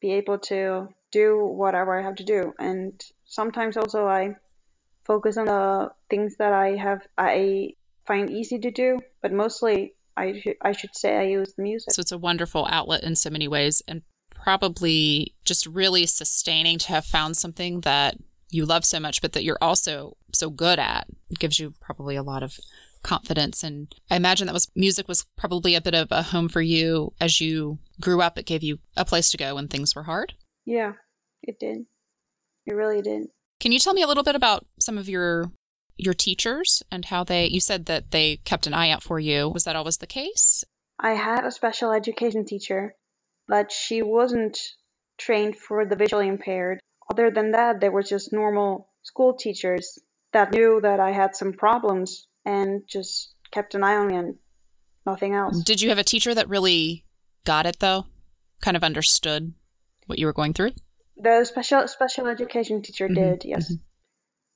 be 0.02 0.14
able 0.14 0.40
to 0.40 0.88
do 1.12 1.44
whatever 1.44 1.98
I 1.98 2.04
have 2.04 2.16
to 2.16 2.24
do. 2.24 2.54
And 2.60 3.02
sometimes 3.26 3.78
also 3.78 4.08
I 4.08 4.36
focus 5.06 5.38
on 5.38 5.46
the 5.46 5.92
things 6.10 6.36
that 6.38 6.54
I 6.54 6.76
have 6.76 7.02
I 7.18 7.74
find 8.06 8.30
easy 8.30 8.60
to 8.60 8.72
do, 8.72 9.00
but 9.22 9.32
mostly 9.32 9.94
I 10.16 10.40
should 10.40 10.56
I 10.62 10.72
should 10.74 10.96
say 10.96 11.18
I 11.18 11.24
use 11.24 11.54
the 11.54 11.64
music. 11.64 11.94
So 11.94 12.02
it's 12.02 12.12
a 12.12 12.18
wonderful 12.18 12.68
outlet 12.70 13.04
in 13.04 13.16
so 13.16 13.30
many 13.30 13.48
ways, 13.48 13.82
and 13.88 14.02
probably 14.36 15.36
just 15.44 15.66
really 15.66 16.06
sustaining 16.06 16.78
to 16.80 16.88
have 16.90 17.06
found 17.06 17.38
something 17.38 17.82
that 17.82 18.18
you 18.52 18.66
love 18.66 18.86
so 18.86 19.00
much, 19.00 19.22
but 19.22 19.34
that 19.34 19.44
you're 19.44 19.58
also 19.62 20.18
so 20.34 20.50
good 20.50 20.80
at. 20.80 21.08
It 21.30 21.40
gives 21.40 21.60
you 21.60 21.74
probably 21.80 22.16
a 22.16 22.24
lot 22.24 22.44
of 22.44 22.60
confidence, 23.04 23.64
and 23.64 23.94
I 24.12 24.16
imagine 24.16 24.48
that 24.48 24.54
was 24.54 24.70
music 24.76 25.08
was 25.08 25.26
probably 25.38 25.76
a 25.76 25.82
bit 25.82 25.96
of 25.96 26.12
a 26.12 26.24
home 26.24 26.50
for 26.50 26.62
you 26.62 27.14
as 27.22 27.40
you 27.40 27.80
grew 28.02 28.22
up. 28.22 28.38
It 28.38 28.46
gave 28.46 28.64
you 28.64 28.80
a 28.98 29.06
place 29.06 29.32
to 29.32 29.38
go 29.38 29.56
when 29.56 29.68
things 29.68 29.96
were 29.96 30.04
hard. 30.04 30.34
Yeah, 30.70 30.94
it 31.42 31.60
did. 31.60 31.86
It 32.66 32.76
really 32.76 33.02
did. 33.02 33.28
Can 33.60 33.72
you 33.72 33.80
tell 33.80 33.94
me 33.94 34.04
a 34.04 34.08
little 34.08 34.24
bit 34.24 34.36
about 34.36 34.66
some 34.80 34.98
of 34.98 35.10
your 35.10 35.52
your 35.98 36.14
teachers 36.14 36.82
and 36.92 37.06
how 37.06 37.26
they 37.26 37.48
you 37.48 37.60
said 37.60 37.88
that 37.88 38.12
they 38.12 38.38
kept 38.46 38.68
an 38.68 38.74
eye 38.74 38.90
out 38.90 39.04
for 39.04 39.20
you 39.20 39.50
was 39.50 39.66
that 39.66 39.76
always 39.76 39.98
the 39.98 40.08
case 40.08 40.64
i 40.98 41.10
had 41.10 41.46
a 41.46 41.52
special 41.52 41.92
education 41.92 42.46
teacher 42.46 42.96
but 43.50 43.70
she 43.70 44.02
wasn't 44.02 44.58
trained 45.20 45.58
for 45.58 45.86
the 45.86 45.96
visually 45.96 46.28
impaired. 46.28 46.80
Other 47.12 47.30
than 47.30 47.52
that, 47.52 47.82
they 47.82 47.90
were 47.90 48.04
just 48.04 48.32
normal 48.32 48.90
school 49.04 49.34
teachers 49.34 50.00
that 50.32 50.52
knew 50.52 50.80
that 50.82 51.00
I 51.00 51.12
had 51.12 51.36
some 51.36 51.54
problems 51.54 52.28
and 52.46 52.84
just 52.88 53.34
kept 53.52 53.76
an 53.76 53.84
eye 53.84 53.96
on 53.96 54.08
me 54.08 54.16
and 54.16 54.36
nothing 55.06 55.34
else. 55.34 55.62
Did 55.64 55.82
you 55.82 55.90
have 55.90 55.98
a 55.98 56.04
teacher 56.04 56.34
that 56.34 56.48
really 56.48 57.04
got 57.44 57.66
it 57.66 57.80
though? 57.80 58.06
Kind 58.62 58.78
of 58.78 58.84
understood 58.84 59.54
what 60.10 60.20
you 60.20 60.26
were 60.26 60.34
going 60.34 60.54
through? 60.54 60.72
The 61.18 61.46
special 61.46 61.88
special 61.88 62.28
education 62.28 62.82
teacher 62.82 63.08
mm-hmm. 63.08 63.16
did, 63.16 63.46
yes. 63.46 63.66
Mm-hmm. 63.66 63.84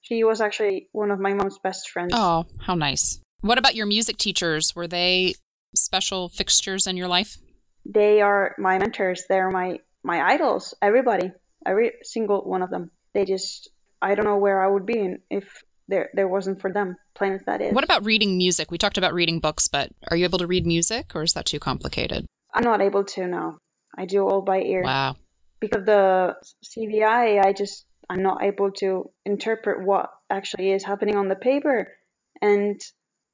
She 0.01 0.23
was 0.23 0.41
actually 0.41 0.89
one 0.91 1.11
of 1.11 1.19
my 1.19 1.33
mom's 1.33 1.59
best 1.59 1.89
friends. 1.89 2.11
Oh, 2.13 2.45
how 2.59 2.75
nice. 2.75 3.19
What 3.41 3.57
about 3.57 3.75
your 3.75 3.85
music 3.85 4.17
teachers? 4.17 4.75
Were 4.75 4.87
they 4.87 5.35
special 5.75 6.29
fixtures 6.29 6.87
in 6.87 6.97
your 6.97 7.07
life? 7.07 7.37
They 7.85 8.21
are 8.21 8.55
my 8.57 8.77
mentors. 8.79 9.23
They're 9.27 9.49
my 9.49 9.79
my 10.03 10.21
idols. 10.21 10.73
Everybody, 10.81 11.31
every 11.65 11.93
single 12.03 12.41
one 12.41 12.61
of 12.61 12.69
them. 12.69 12.91
They 13.13 13.25
just 13.25 13.69
I 14.01 14.15
don't 14.15 14.25
know 14.25 14.37
where 14.37 14.61
I 14.61 14.67
would 14.67 14.85
be 14.85 15.15
if 15.29 15.63
there 15.87 16.09
there 16.13 16.27
wasn't 16.27 16.61
for 16.61 16.71
them. 16.71 16.97
Plain 17.15 17.33
as 17.33 17.43
that 17.45 17.61
is. 17.61 17.73
What 17.73 17.83
about 17.83 18.05
reading 18.05 18.37
music? 18.37 18.71
We 18.71 18.77
talked 18.77 18.97
about 18.97 19.13
reading 19.13 19.39
books, 19.39 19.67
but 19.67 19.91
are 20.09 20.17
you 20.17 20.25
able 20.25 20.39
to 20.39 20.47
read 20.47 20.65
music, 20.65 21.11
or 21.15 21.23
is 21.23 21.33
that 21.33 21.45
too 21.45 21.59
complicated? 21.59 22.25
I'm 22.53 22.63
not 22.63 22.81
able 22.81 23.03
to. 23.03 23.27
No, 23.27 23.57
I 23.97 24.05
do 24.05 24.27
all 24.27 24.41
by 24.41 24.61
ear. 24.61 24.83
Wow. 24.83 25.15
Because 25.63 25.85
the 25.85 26.35
CVI, 26.65 27.45
I 27.45 27.53
just 27.53 27.85
I'm 28.09 28.21
not 28.21 28.43
able 28.43 28.71
to 28.79 29.09
interpret 29.25 29.85
what 29.85 30.09
actually 30.29 30.71
is 30.71 30.83
happening 30.83 31.15
on 31.15 31.29
the 31.29 31.35
paper, 31.35 31.87
and 32.41 32.81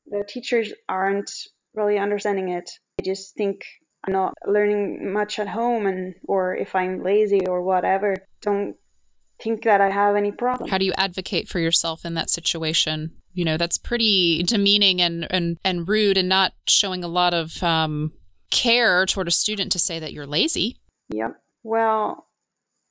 the 0.05 0.23
teachers 0.27 0.71
aren't 0.87 1.31
really 1.73 1.97
understanding 1.97 2.49
it. 2.49 2.69
They 2.97 3.05
just 3.05 3.35
think 3.35 3.61
I'm 4.05 4.13
not 4.13 4.35
learning 4.45 5.11
much 5.11 5.39
at 5.39 5.47
home, 5.47 5.87
and 5.87 6.13
or 6.25 6.55
if 6.55 6.75
I'm 6.75 7.03
lazy 7.03 7.47
or 7.47 7.63
whatever, 7.63 8.15
don't 8.41 8.75
think 9.41 9.63
that 9.63 9.81
I 9.81 9.89
have 9.89 10.15
any 10.15 10.31
problem. 10.31 10.69
How 10.69 10.77
do 10.77 10.85
you 10.85 10.93
advocate 10.97 11.49
for 11.49 11.57
yourself 11.57 12.05
in 12.05 12.13
that 12.13 12.29
situation? 12.29 13.11
You 13.33 13.45
know, 13.45 13.57
that's 13.57 13.79
pretty 13.79 14.43
demeaning 14.43 15.01
and 15.01 15.25
and 15.31 15.57
and 15.65 15.89
rude, 15.89 16.17
and 16.17 16.29
not 16.29 16.53
showing 16.67 17.03
a 17.03 17.07
lot 17.07 17.33
of 17.33 17.63
um, 17.63 18.13
care 18.51 19.07
toward 19.07 19.27
a 19.27 19.31
student 19.31 19.71
to 19.71 19.79
say 19.79 19.97
that 19.97 20.13
you're 20.13 20.27
lazy. 20.27 20.77
Yep. 21.09 21.41
Well, 21.63 22.27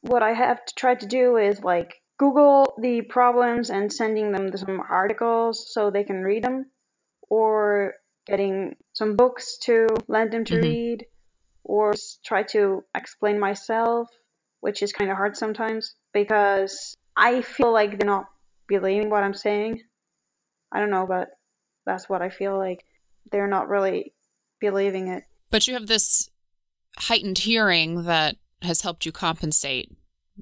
what 0.03 0.23
I 0.23 0.33
have 0.33 0.65
to 0.65 0.75
try 0.75 0.95
to 0.95 1.07
do 1.07 1.37
is 1.37 1.63
like 1.63 1.95
Google 2.19 2.75
the 2.81 3.03
problems 3.03 3.71
and 3.71 3.93
sending 3.93 4.33
them 4.33 4.57
some 4.57 4.81
articles 4.89 5.73
so 5.73 5.91
they 5.91 6.05
can 6.05 6.23
read 6.23 6.45
them, 6.45 6.67
or 7.23 7.95
getting 8.27 8.77
some 8.93 9.17
books 9.17 9.59
to 9.63 9.87
lend 10.07 10.33
them 10.33 10.45
to 10.45 10.55
mm-hmm. 10.55 10.63
read, 10.63 11.07
or 11.65 11.95
try 12.25 12.43
to 12.43 12.85
explain 12.95 13.39
myself, 13.39 14.09
which 14.61 14.83
is 14.83 14.93
kind 14.93 15.11
of 15.11 15.17
hard 15.17 15.37
sometimes 15.37 15.95
because 16.13 16.97
I 17.17 17.43
feel 17.43 17.73
like 17.73 17.99
they're 17.99 18.07
not 18.07 18.27
believing 18.67 19.11
what 19.11 19.23
I'm 19.23 19.35
saying. 19.35 19.83
I 20.73 20.81
don't 20.81 20.91
know, 20.91 21.07
but 21.07 21.29
that's 21.87 22.09
what 22.09 22.23
I 22.23 22.29
feel 22.29 22.59
like. 22.59 22.85
They're 23.31 23.49
not 23.49 23.69
really 23.69 24.13
believing 24.61 25.09
it. 25.09 25.25
But 25.51 25.67
you 25.67 25.75
have 25.75 25.87
this 25.87 26.31
heightened 26.97 27.39
hearing 27.39 28.05
that 28.05 28.37
has 28.63 28.83
helped 28.83 29.07
you 29.07 29.13
compensate. 29.13 29.91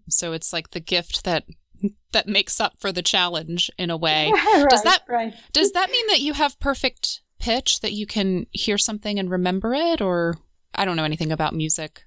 So 0.08 0.32
it's 0.32 0.52
like 0.52 0.70
the 0.70 0.80
gift 0.80 1.24
that 1.24 1.44
that 2.12 2.28
makes 2.28 2.60
up 2.60 2.74
for 2.78 2.92
the 2.92 3.02
challenge 3.02 3.70
in 3.78 3.90
a 3.90 3.96
way. 3.96 4.32
right, 4.34 4.66
does 4.68 4.82
that 4.82 5.02
right. 5.08 5.34
does 5.52 5.72
that 5.72 5.90
mean 5.90 6.06
that 6.08 6.20
you 6.20 6.32
have 6.34 6.58
perfect 6.60 7.22
pitch 7.38 7.80
that 7.80 7.92
you 7.92 8.06
can 8.06 8.46
hear 8.50 8.78
something 8.78 9.18
and 9.18 9.30
remember 9.30 9.74
it 9.74 10.00
or 10.00 10.36
I 10.74 10.84
don't 10.84 10.96
know 10.96 11.04
anything 11.04 11.32
about 11.32 11.54
music. 11.54 12.04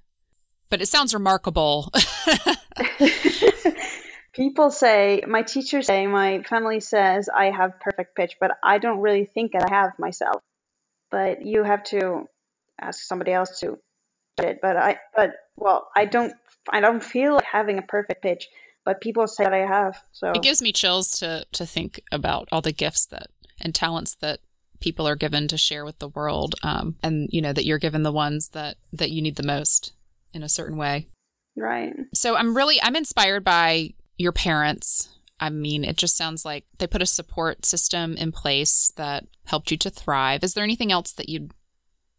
But 0.70 0.82
it 0.82 0.88
sounds 0.88 1.14
remarkable. 1.16 1.92
People 4.34 4.70
say, 4.70 5.24
my 5.28 5.42
teachers 5.42 5.88
say, 5.88 6.06
my 6.06 6.44
family 6.44 6.80
says 6.80 7.28
I 7.28 7.46
have 7.46 7.80
perfect 7.80 8.16
pitch, 8.16 8.38
but 8.40 8.52
I 8.64 8.78
don't 8.78 9.00
really 9.00 9.26
think 9.26 9.54
that 9.54 9.70
I 9.70 9.76
have 9.76 9.98
myself. 9.98 10.42
But 11.10 11.44
you 11.44 11.64
have 11.64 11.84
to 11.86 12.28
ask 12.80 13.02
somebody 13.02 13.34
else 13.34 13.60
to 13.62 13.80
it. 14.44 14.60
But 14.62 14.78
I, 14.78 14.98
but 15.16 15.32
well, 15.56 15.90
I 15.96 16.06
don't, 16.06 16.34
I 16.70 16.80
don't 16.80 17.04
feel 17.04 17.36
like 17.36 17.46
having 17.46 17.78
a 17.78 17.84
perfect 17.84 18.22
pitch. 18.22 18.48
But 18.86 19.02
people 19.02 19.28
say 19.28 19.44
that 19.44 19.54
I 19.54 19.66
have. 19.66 20.02
So 20.14 20.32
it 20.32 20.42
gives 20.42 20.62
me 20.62 20.72
chills 20.72 21.20
to 21.20 21.46
to 21.52 21.66
think 21.66 22.02
about 22.12 22.48
all 22.52 22.62
the 22.62 22.72
gifts 22.72 23.06
that 23.08 23.28
and 23.62 23.76
talents 23.76 24.16
that 24.16 24.40
people 24.80 25.08
are 25.08 25.16
given 25.16 25.48
to 25.50 25.58
share 25.58 25.86
with 25.86 26.00
the 26.00 26.08
world, 26.08 26.56
um, 26.64 26.96
and 27.04 27.30
you 27.32 27.42
know 27.42 27.54
that 27.54 27.66
you're 27.66 27.78
given 27.78 28.04
the 28.04 28.12
ones 28.12 28.50
that 28.50 28.78
that 28.94 29.12
you 29.12 29.22
need 29.22 29.36
the 29.36 29.44
most 29.44 29.94
in 30.34 30.44
a 30.44 30.50
certain 30.50 30.78
way. 30.78 31.08
Right. 31.56 31.94
So 32.14 32.36
I'm 32.36 32.56
really 32.56 32.82
I'm 32.82 32.96
inspired 32.96 33.44
by 33.44 33.94
your 34.18 34.32
parents. 34.32 35.10
I 35.40 35.50
mean, 35.50 35.84
it 35.84 35.98
just 35.98 36.18
sounds 36.18 36.44
like 36.44 36.66
they 36.80 36.88
put 36.88 37.02
a 37.02 37.06
support 37.06 37.66
system 37.66 38.16
in 38.16 38.32
place 38.32 38.92
that 38.96 39.28
helped 39.46 39.72
you 39.72 39.78
to 39.78 39.90
thrive. 39.90 40.44
Is 40.44 40.54
there 40.54 40.64
anything 40.64 40.92
else 40.92 41.12
that 41.14 41.30
you'd 41.30 41.54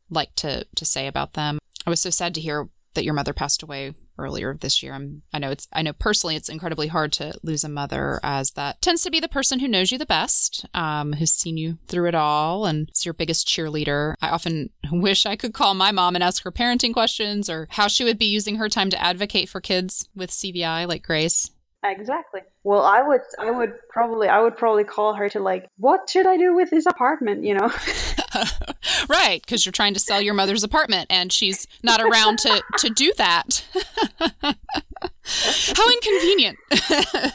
like 0.08 0.34
to 0.36 0.66
to 0.74 0.84
say 0.84 1.06
about 1.06 1.32
them? 1.32 1.58
I 1.86 1.90
was 1.90 2.00
so 2.00 2.10
sad 2.10 2.34
to 2.34 2.40
hear 2.40 2.68
that 2.94 3.04
your 3.04 3.14
mother 3.14 3.32
passed 3.32 3.62
away 3.62 3.94
earlier 4.18 4.56
this 4.60 4.82
year. 4.82 4.92
I'm, 4.92 5.22
I 5.32 5.38
know 5.38 5.50
it's, 5.50 5.66
I 5.72 5.82
know 5.82 5.92
personally 5.92 6.36
it's 6.36 6.48
incredibly 6.48 6.88
hard 6.88 7.12
to 7.14 7.32
lose 7.42 7.64
a 7.64 7.68
mother 7.68 8.20
as 8.22 8.52
that 8.52 8.82
tends 8.82 9.02
to 9.02 9.10
be 9.10 9.20
the 9.20 9.28
person 9.28 9.60
who 9.60 9.68
knows 9.68 9.90
you 9.90 9.98
the 9.98 10.06
best, 10.06 10.66
um, 10.74 11.14
who's 11.14 11.32
seen 11.32 11.56
you 11.56 11.78
through 11.86 12.08
it 12.08 12.14
all 12.14 12.66
and 12.66 12.90
is 12.94 13.04
your 13.04 13.14
biggest 13.14 13.48
cheerleader. 13.48 14.14
I 14.20 14.28
often 14.28 14.70
wish 14.92 15.24
I 15.24 15.36
could 15.36 15.54
call 15.54 15.74
my 15.74 15.92
mom 15.92 16.14
and 16.14 16.24
ask 16.24 16.42
her 16.44 16.52
parenting 16.52 16.92
questions 16.92 17.48
or 17.48 17.68
how 17.70 17.88
she 17.88 18.04
would 18.04 18.18
be 18.18 18.26
using 18.26 18.56
her 18.56 18.68
time 18.68 18.90
to 18.90 19.02
advocate 19.02 19.48
for 19.48 19.60
kids 19.60 20.08
with 20.14 20.30
CVI 20.30 20.86
like 20.86 21.02
Grace. 21.02 21.50
Exactly. 21.82 22.42
Well, 22.62 22.82
I 22.82 23.00
would, 23.00 23.22
I 23.38 23.50
would 23.50 23.72
probably, 23.88 24.28
I 24.28 24.40
would 24.40 24.56
probably 24.56 24.84
call 24.84 25.14
her 25.14 25.30
to 25.30 25.40
like, 25.40 25.66
what 25.78 26.10
should 26.10 26.26
I 26.26 26.36
do 26.36 26.54
with 26.54 26.68
this 26.70 26.84
apartment? 26.86 27.44
You 27.44 27.54
know. 27.54 27.72
right, 29.08 29.40
because 29.40 29.64
you're 29.64 29.72
trying 29.72 29.94
to 29.94 30.00
sell 30.00 30.20
your 30.20 30.34
mother's 30.34 30.62
apartment, 30.62 31.06
and 31.10 31.32
she's 31.32 31.66
not 31.82 32.00
around 32.00 32.38
to 32.40 32.62
to 32.78 32.90
do 32.90 33.12
that. 33.16 33.64
How 35.22 35.90
inconvenient. 35.90 36.58
yeah, 36.90 37.30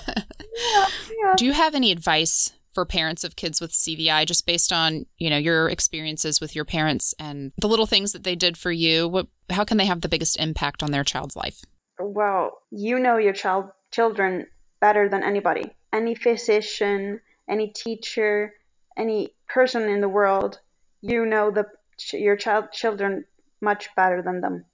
yeah. 0.56 1.34
Do 1.38 1.46
you 1.46 1.54
have 1.54 1.74
any 1.74 1.92
advice 1.92 2.54
for 2.74 2.86
parents 2.86 3.24
of 3.24 3.36
kids 3.36 3.60
with 3.60 3.72
CVI, 3.72 4.28
just 4.28 4.46
based 4.46 4.72
on 4.72 5.08
you 5.18 5.32
know 5.32 5.38
your 5.38 5.70
experiences 5.70 6.40
with 6.40 6.56
your 6.56 6.66
parents 6.66 7.16
and 7.18 7.52
the 7.58 7.68
little 7.68 7.88
things 7.88 8.12
that 8.12 8.24
they 8.24 8.36
did 8.36 8.58
for 8.58 8.72
you? 8.72 9.08
What, 9.08 9.28
how 9.50 9.64
can 9.64 9.78
they 9.78 9.86
have 9.86 10.02
the 10.02 10.10
biggest 10.10 10.40
impact 10.40 10.84
on 10.84 10.92
their 10.92 11.04
child's 11.04 11.36
life? 11.36 11.62
Well, 11.98 12.60
you 12.72 13.00
know 13.00 13.18
your 13.18 13.34
child 13.34 13.70
children 13.96 14.48
better 14.80 15.10
than 15.10 15.24
anybody. 15.24 15.66
Any 15.92 16.16
physician, 16.16 17.22
any 17.48 17.68
teacher, 17.70 18.54
any 18.98 19.34
person 19.48 19.84
in 19.84 20.02
the 20.02 20.10
world, 20.10 20.60
you 21.02 21.26
know 21.26 21.52
the 21.52 21.66
your 22.12 22.36
child 22.36 22.72
children 22.72 23.26
much 23.62 23.84
better 23.96 24.22
than 24.22 24.42
them. 24.42 24.66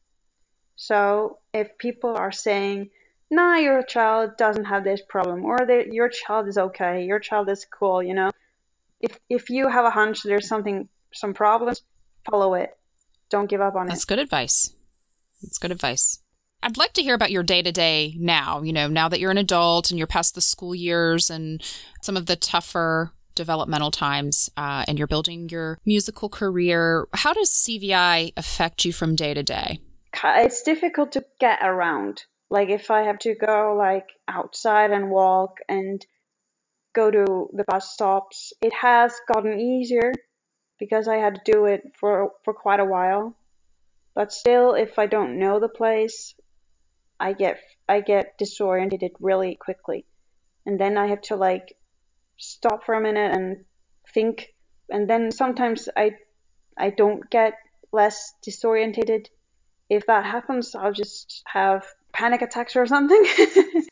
So 0.76 1.38
if 1.54 1.78
people 1.78 2.14
are 2.24 2.32
saying, 2.32 2.90
"Nah, 3.30 3.56
your 3.68 3.84
child 3.84 4.38
doesn't 4.38 4.66
have 4.66 4.84
this 4.84 5.02
problem," 5.14 5.46
or 5.46 5.58
"Your 6.00 6.10
child 6.10 6.48
is 6.48 6.58
okay," 6.58 7.06
"Your 7.12 7.20
child 7.20 7.48
is 7.50 7.66
cool," 7.66 8.02
you 8.02 8.16
know, 8.16 8.32
if 9.00 9.20
if 9.30 9.50
you 9.50 9.68
have 9.68 9.86
a 9.86 9.96
hunch 10.00 10.24
there's 10.24 10.48
something 10.48 10.90
some 11.14 11.34
problems, 11.34 11.84
follow 12.30 12.56
it. 12.56 12.78
Don't 13.30 13.50
give 13.50 13.62
up 13.62 13.76
on 13.76 13.88
That's 13.88 13.88
it. 13.88 13.92
That's 13.92 14.06
good 14.06 14.20
advice. 14.20 14.76
That's 15.42 15.58
good 15.58 15.72
advice. 15.72 16.21
I'd 16.64 16.78
like 16.78 16.94
to 16.94 17.02
hear 17.02 17.16
about 17.16 17.32
your 17.32 17.44
day 17.44 17.62
to 17.62 17.72
day 17.72 18.16
now, 18.18 18.62
you 18.62 18.72
know, 18.72 18.88
now 18.88 19.10
that 19.10 19.20
you're 19.20 19.32
an 19.32 19.38
adult 19.38 19.90
and 19.90 19.98
you're 19.98 20.08
past 20.08 20.36
the 20.36 20.42
school 20.42 20.76
years 20.76 21.30
and 21.30 21.62
some 22.02 22.16
of 22.16 22.28
the 22.28 22.36
tougher 22.36 23.12
developmental 23.34 23.90
times 23.90 24.50
uh, 24.58 24.86
and 24.88 24.98
you're 24.98 25.08
building 25.08 25.50
your 25.50 25.80
musical 25.86 26.30
career. 26.30 27.08
How 27.14 27.34
does 27.34 27.50
CVI 27.50 28.34
affect 28.38 28.86
you 28.86 28.94
from 28.94 29.16
day 29.16 29.34
to 29.34 29.42
day? 29.42 29.80
It's 30.24 30.62
difficult 30.62 31.14
to 31.14 31.26
get 31.40 31.60
around. 31.64 32.26
Like 32.52 32.70
if 32.70 32.92
I 32.92 33.04
have 33.04 33.18
to 33.20 33.34
go 33.34 33.76
like 33.78 34.08
outside 34.28 34.92
and 34.92 35.10
walk 35.10 35.58
and 35.68 36.06
go 36.94 37.10
to 37.10 37.50
the 37.54 37.64
bus 37.64 37.92
stops, 37.92 38.54
it 38.62 38.74
has 38.74 39.14
gotten 39.34 39.60
easier 39.60 40.12
because 40.78 41.08
I 41.08 41.16
had 41.16 41.36
to 41.36 41.52
do 41.52 41.66
it 41.66 41.94
for 41.98 42.34
for 42.44 42.54
quite 42.54 42.82
a 42.82 42.86
while. 42.86 43.36
But 44.14 44.34
still, 44.34 44.74
if 44.74 45.00
I 45.00 45.06
don't 45.06 45.40
know 45.40 45.62
the 45.62 45.70
place, 45.70 46.36
I 47.22 47.34
get 47.34 47.60
I 47.88 48.02
get 48.02 48.38
disoriented 48.38 49.12
really 49.20 49.56
quickly, 49.56 50.06
and 50.66 50.80
then 50.80 50.98
I 50.98 51.08
have 51.08 51.22
to 51.30 51.36
like 51.36 51.78
stop 52.38 52.84
for 52.84 52.96
a 52.96 53.02
minute 53.02 53.32
and 53.36 53.66
think, 54.14 54.48
and 54.90 55.08
then 55.08 55.32
sometimes 55.32 55.88
I 55.96 56.16
I 56.78 56.90
don't 56.90 57.30
get 57.30 57.54
less 57.92 58.34
disoriented. 58.42 59.30
If 59.90 60.08
that 60.08 60.26
happens, 60.26 60.74
I'll 60.74 60.94
just 60.94 61.44
have 61.46 61.86
panic 62.12 62.42
attacks 62.42 62.76
or 62.76 62.88
something. 62.88 63.22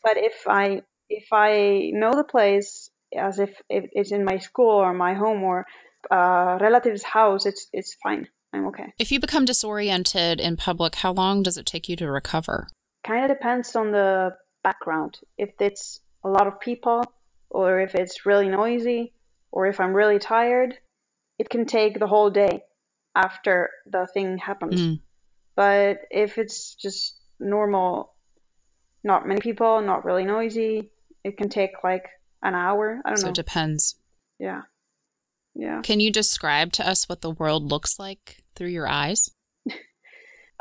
but 0.02 0.16
if 0.16 0.48
I 0.48 0.82
if 1.08 1.28
I 1.32 1.90
know 1.94 2.12
the 2.12 2.24
place 2.24 2.90
as 3.16 3.38
if 3.38 3.54
it's 3.68 4.12
in 4.12 4.24
my 4.24 4.38
school 4.38 4.70
or 4.70 4.92
my 4.92 5.14
home 5.14 5.42
or 5.44 5.66
a 6.10 6.58
relative's 6.60 7.04
house, 7.04 7.46
it's 7.46 7.68
it's 7.72 7.94
fine. 8.02 8.26
I'm 8.52 8.66
okay. 8.68 8.92
If 8.98 9.12
you 9.12 9.20
become 9.20 9.44
disoriented 9.44 10.40
in 10.40 10.56
public, 10.56 10.96
how 10.96 11.12
long 11.12 11.44
does 11.44 11.56
it 11.56 11.66
take 11.66 11.88
you 11.88 11.94
to 11.96 12.10
recover? 12.10 12.66
Kind 13.06 13.24
of 13.24 13.30
depends 13.36 13.74
on 13.76 13.92
the 13.92 14.36
background. 14.62 15.18
If 15.38 15.50
it's 15.60 16.00
a 16.24 16.28
lot 16.28 16.46
of 16.46 16.60
people, 16.60 17.02
or 17.48 17.80
if 17.80 17.94
it's 17.94 18.26
really 18.26 18.48
noisy, 18.48 19.12
or 19.50 19.66
if 19.66 19.80
I'm 19.80 19.92
really 19.94 20.18
tired, 20.18 20.74
it 21.38 21.48
can 21.48 21.64
take 21.66 21.98
the 21.98 22.06
whole 22.06 22.30
day 22.30 22.62
after 23.14 23.70
the 23.86 24.06
thing 24.12 24.38
happens. 24.38 24.80
Mm. 24.80 25.00
But 25.56 26.00
if 26.10 26.38
it's 26.38 26.74
just 26.74 27.16
normal, 27.38 28.14
not 29.02 29.26
many 29.26 29.40
people, 29.40 29.80
not 29.80 30.04
really 30.04 30.24
noisy, 30.24 30.90
it 31.24 31.36
can 31.36 31.48
take 31.48 31.82
like 31.82 32.04
an 32.42 32.54
hour. 32.54 33.00
I 33.04 33.08
don't 33.10 33.16
So 33.16 33.22
know. 33.22 33.26
So 33.28 33.30
it 33.30 33.34
depends. 33.34 33.96
yeah. 34.38 34.62
Yeah. 35.56 35.80
Can 35.82 35.98
you 35.98 36.12
describe 36.12 36.70
to 36.74 36.88
us 36.88 37.08
what 37.08 37.22
the 37.22 37.32
world 37.32 37.70
looks 37.72 37.98
like 37.98 38.44
through 38.54 38.68
your 38.68 38.86
eyes? 38.88 39.30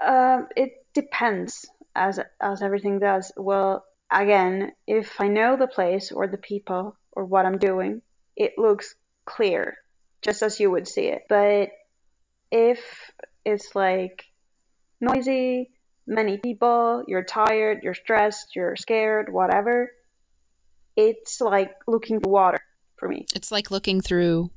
Um, 0.02 0.47
it 0.56 0.71
depends, 0.93 1.65
as 1.99 2.19
as 2.41 2.62
everything 2.62 2.99
does. 2.99 3.31
Well, 3.38 3.83
again, 4.12 4.71
if 4.88 5.19
I 5.21 5.27
know 5.27 5.57
the 5.57 5.67
place 5.67 6.12
or 6.12 6.27
the 6.27 6.38
people 6.51 6.95
or 7.12 7.25
what 7.25 7.45
I'm 7.45 7.57
doing, 7.59 8.01
it 8.35 8.53
looks 8.57 8.95
clear, 9.25 9.77
just 10.21 10.41
as 10.41 10.59
you 10.59 10.71
would 10.71 10.88
see 10.88 11.07
it. 11.07 11.23
But 11.29 11.69
if 12.51 12.79
it's 13.45 13.75
like 13.75 14.23
noisy, 15.01 15.71
many 16.07 16.38
people, 16.38 17.03
you're 17.07 17.23
tired, 17.23 17.79
you're 17.83 17.93
stressed, 17.93 18.55
you're 18.55 18.75
scared, 18.75 19.31
whatever, 19.31 19.91
it's 20.95 21.39
like 21.41 21.71
looking 21.88 22.19
through 22.19 22.31
water 22.31 22.59
for 22.97 23.07
me. 23.07 23.25
It's 23.35 23.51
like 23.51 23.71
looking 23.71 24.01
through 24.01 24.51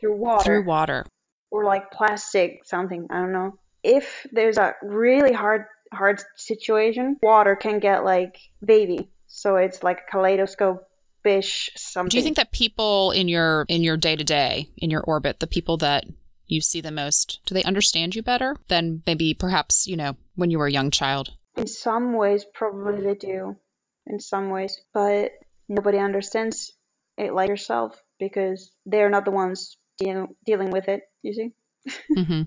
Through 0.00 0.16
water. 0.16 0.44
through 0.44 0.64
water. 0.64 1.06
or 1.50 1.64
like 1.64 1.90
plastic 1.92 2.50
something 2.64 3.06
i 3.10 3.16
don't 3.20 3.32
know 3.32 3.52
if 3.84 4.26
there's 4.32 4.58
a 4.58 4.74
really 4.82 5.32
hard 5.32 5.66
hard 5.92 6.22
situation. 6.36 7.16
Water 7.22 7.56
can 7.56 7.78
get 7.78 8.04
like 8.04 8.38
baby. 8.64 9.10
So 9.26 9.56
it's 9.56 9.82
like 9.82 10.00
a 10.06 10.10
kaleidoscope-ish 10.10 11.70
something. 11.76 12.10
Do 12.10 12.16
you 12.16 12.22
think 12.22 12.36
that 12.36 12.52
people 12.52 13.10
in 13.10 13.28
your 13.28 13.66
in 13.68 13.82
your 13.82 13.96
day 13.96 14.16
to 14.16 14.24
day 14.24 14.70
in 14.76 14.90
your 14.90 15.02
orbit, 15.02 15.40
the 15.40 15.46
people 15.46 15.76
that 15.78 16.04
you 16.46 16.60
see 16.60 16.80
the 16.80 16.90
most, 16.90 17.40
do 17.46 17.54
they 17.54 17.62
understand 17.64 18.14
you 18.14 18.22
better 18.22 18.56
than 18.68 19.02
maybe 19.06 19.34
perhaps 19.34 19.86
you 19.86 19.96
know 19.96 20.16
when 20.34 20.50
you 20.50 20.58
were 20.58 20.66
a 20.66 20.72
young 20.72 20.90
child? 20.90 21.30
in 21.56 21.66
some 21.66 22.14
ways 22.14 22.44
probably 22.54 23.02
they 23.02 23.14
do. 23.14 23.56
In 24.06 24.20
some 24.20 24.50
ways. 24.50 24.80
But 24.92 25.32
nobody 25.68 25.98
understands 25.98 26.72
it 27.16 27.32
like 27.32 27.48
yourself 27.48 28.02
because 28.18 28.70
they're 28.84 29.10
not 29.10 29.24
the 29.24 29.30
ones 29.30 29.76
deal- 29.98 30.36
dealing 30.44 30.70
with 30.70 30.88
it 30.88 31.02
you 31.22 31.32
see? 31.32 31.50
Hmm 32.14 32.42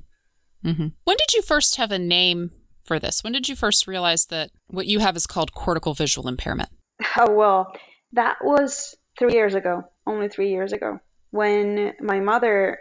hmm 0.63 0.87
When 1.03 1.17
did 1.17 1.33
you 1.33 1.41
first 1.41 1.75
have 1.75 1.91
a 1.91 1.99
name 1.99 2.51
for 2.87 2.99
this? 2.99 3.23
When 3.23 3.33
did 3.33 3.49
you 3.49 3.55
first 3.55 3.85
realize 3.85 4.25
that 4.27 4.49
what 4.67 4.87
you 4.87 4.99
have 4.99 5.15
is 5.15 5.27
called 5.27 5.53
cortical 5.53 5.93
visual 5.93 6.27
impairment? 6.27 6.69
Oh, 7.19 7.31
well, 7.31 7.73
that 8.13 8.37
was 8.43 8.95
three 9.17 9.33
years 9.33 9.55
ago, 9.55 9.83
only 10.05 10.29
three 10.29 10.51
years 10.51 10.71
ago, 10.71 10.99
when 11.31 11.93
my 11.99 12.19
mother 12.19 12.77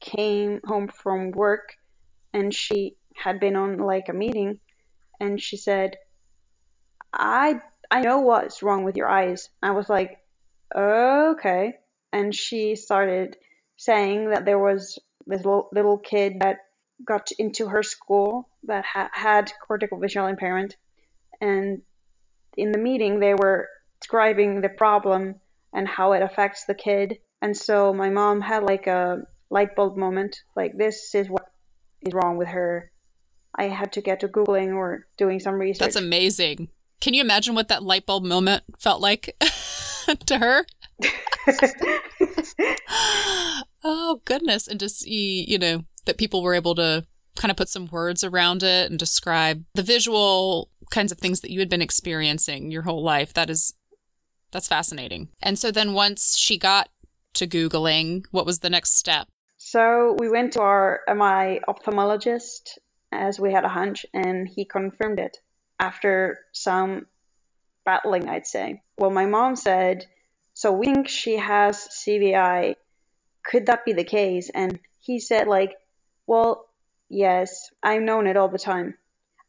came 0.00 0.60
home 0.64 0.88
from 0.88 1.30
work 1.30 1.74
and 2.34 2.54
she 2.54 2.96
had 3.14 3.40
been 3.40 3.56
on 3.56 3.78
like 3.78 4.08
a 4.08 4.12
meeting 4.12 4.58
and 5.20 5.40
she 5.40 5.56
said, 5.56 5.96
I, 7.12 7.60
I 7.90 8.00
know 8.02 8.20
what's 8.20 8.62
wrong 8.62 8.84
with 8.84 8.96
your 8.96 9.08
eyes. 9.08 9.48
I 9.62 9.70
was 9.70 9.88
like, 9.88 10.18
okay. 10.74 11.74
And 12.12 12.34
she 12.34 12.76
started 12.76 13.36
saying 13.76 14.30
that 14.30 14.44
there 14.44 14.58
was 14.58 14.98
this 15.26 15.38
little, 15.38 15.68
little 15.72 15.98
kid 15.98 16.40
that 16.40 16.58
got 17.06 17.30
into 17.38 17.68
her 17.68 17.82
school 17.82 18.48
that 18.64 18.84
ha- 18.84 19.10
had 19.12 19.50
cortical 19.66 19.98
visual 19.98 20.26
impairment. 20.26 20.76
And 21.40 21.82
in 22.56 22.72
the 22.72 22.78
meeting 22.78 23.20
they 23.20 23.34
were 23.34 23.68
describing 24.00 24.60
the 24.60 24.68
problem 24.68 25.36
and 25.72 25.88
how 25.88 26.12
it 26.12 26.22
affects 26.22 26.64
the 26.64 26.74
kid 26.74 27.18
and 27.40 27.56
so 27.56 27.92
my 27.92 28.10
mom 28.10 28.40
had 28.40 28.62
like 28.62 28.86
a 28.86 29.22
light 29.50 29.74
bulb 29.74 29.96
moment 29.96 30.42
like 30.56 30.76
this 30.76 31.14
is 31.14 31.28
what 31.28 31.50
is 32.02 32.12
wrong 32.12 32.36
with 32.36 32.48
her 32.48 32.90
i 33.54 33.64
had 33.64 33.92
to 33.92 34.00
get 34.00 34.20
to 34.20 34.28
googling 34.28 34.74
or 34.74 35.06
doing 35.16 35.40
some 35.40 35.54
research 35.54 35.80
That's 35.80 35.96
amazing. 35.96 36.68
Can 37.00 37.14
you 37.14 37.20
imagine 37.20 37.56
what 37.56 37.66
that 37.66 37.82
light 37.82 38.06
bulb 38.06 38.22
moment 38.22 38.62
felt 38.78 39.00
like 39.00 39.36
to 40.26 40.38
her? 40.38 40.64
oh 43.82 44.20
goodness 44.24 44.68
and 44.68 44.78
to 44.78 44.88
see 44.88 45.44
you 45.48 45.58
know 45.58 45.84
that 46.04 46.18
people 46.18 46.42
were 46.42 46.54
able 46.54 46.74
to 46.74 47.06
kind 47.36 47.50
of 47.50 47.56
put 47.56 47.68
some 47.68 47.86
words 47.86 48.22
around 48.24 48.62
it 48.62 48.90
and 48.90 48.98
describe 48.98 49.64
the 49.74 49.82
visual 49.82 50.70
kinds 50.90 51.12
of 51.12 51.18
things 51.18 51.40
that 51.40 51.50
you 51.50 51.60
had 51.60 51.68
been 51.68 51.82
experiencing 51.82 52.70
your 52.70 52.82
whole 52.82 53.02
life. 53.02 53.32
That 53.34 53.50
is 53.50 53.74
that's 54.50 54.68
fascinating. 54.68 55.28
And 55.42 55.58
so 55.58 55.70
then 55.70 55.94
once 55.94 56.36
she 56.36 56.58
got 56.58 56.90
to 57.34 57.46
googling 57.46 58.26
what 58.30 58.44
was 58.44 58.58
the 58.58 58.70
next 58.70 58.96
step? 58.96 59.28
So 59.56 60.16
we 60.18 60.28
went 60.28 60.54
to 60.54 60.60
our 60.60 61.00
my 61.14 61.60
ophthalmologist 61.66 62.78
as 63.10 63.40
we 63.40 63.52
had 63.52 63.64
a 63.64 63.68
hunch 63.68 64.04
and 64.12 64.48
he 64.48 64.64
confirmed 64.64 65.18
it 65.18 65.38
after 65.78 66.38
some 66.52 67.06
battling 67.84 68.28
i'd 68.28 68.46
say. 68.46 68.82
Well 68.98 69.10
my 69.10 69.26
mom 69.26 69.56
said 69.56 70.06
so 70.54 70.72
we 70.72 70.86
think 70.86 71.08
she 71.08 71.38
has 71.38 71.88
cvi 71.88 72.74
could 73.44 73.66
that 73.66 73.84
be 73.84 73.92
the 73.92 74.04
case? 74.04 74.50
And 74.54 74.78
he 75.00 75.18
said 75.18 75.48
like 75.48 75.74
well 76.26 76.66
yes 77.08 77.70
i've 77.82 78.02
known 78.02 78.26
it 78.26 78.36
all 78.36 78.48
the 78.48 78.58
time. 78.58 78.94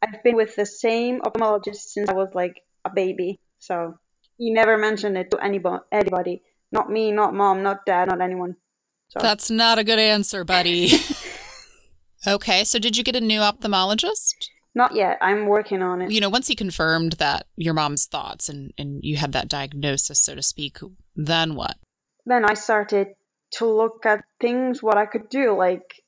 I've 0.02 0.22
been 0.22 0.36
with 0.36 0.56
the 0.56 0.66
same 0.66 1.22
ophthalmologist 1.22 1.94
since 1.94 2.10
i 2.10 2.14
was 2.14 2.30
like 2.34 2.62
a 2.86 2.90
baby 2.90 3.40
so 3.60 3.98
he 4.38 4.52
never 4.52 4.78
mentioned 4.78 5.18
it 5.18 5.32
to 5.32 5.38
anybody 5.38 5.84
anybody. 5.92 6.42
Not 6.72 6.90
me 6.90 7.12
not 7.12 7.34
mom 7.34 7.64
not 7.64 7.86
dad 7.86 8.10
not 8.10 8.22
anyone. 8.22 8.56
So 9.10 9.20
that's 9.22 9.50
not 9.50 9.80
a 9.80 9.84
good 9.84 10.00
answer 10.00 10.44
buddy. 10.44 10.92
Okay 12.26 12.64
so 12.64 12.80
did 12.80 12.96
you 12.96 13.04
get 13.04 13.18
a 13.18 13.22
new 13.22 13.42
ophthalmologist? 13.42 14.48
Not 14.74 14.96
yet. 14.96 15.18
I'm 15.22 15.46
working 15.46 15.82
on 15.82 16.02
it. 16.02 16.10
You 16.10 16.22
know 16.22 16.30
once 16.30 16.48
he 16.48 16.56
confirmed 16.56 17.14
that 17.14 17.48
your 17.58 17.74
mom's 17.74 18.06
thoughts 18.06 18.48
and 18.48 18.74
and 18.78 19.04
you 19.04 19.18
had 19.18 19.34
that 19.34 19.50
diagnosis 19.50 20.22
so 20.22 20.36
to 20.36 20.42
speak 20.42 20.80
then 21.16 21.56
what? 21.56 21.76
Then 22.26 22.46
i 22.46 22.54
started 22.54 23.08
to 23.52 23.66
look 23.66 24.06
at 24.06 24.24
things 24.40 24.82
what 24.82 24.98
i 24.98 25.06
could 25.06 25.30
do 25.30 25.56
like 25.56 26.02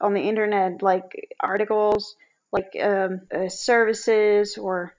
on 0.00 0.14
the 0.14 0.20
internet 0.20 0.82
like 0.82 1.28
articles 1.40 2.16
like 2.52 2.72
um, 2.82 3.20
uh, 3.34 3.48
services 3.48 4.58
or 4.58 4.94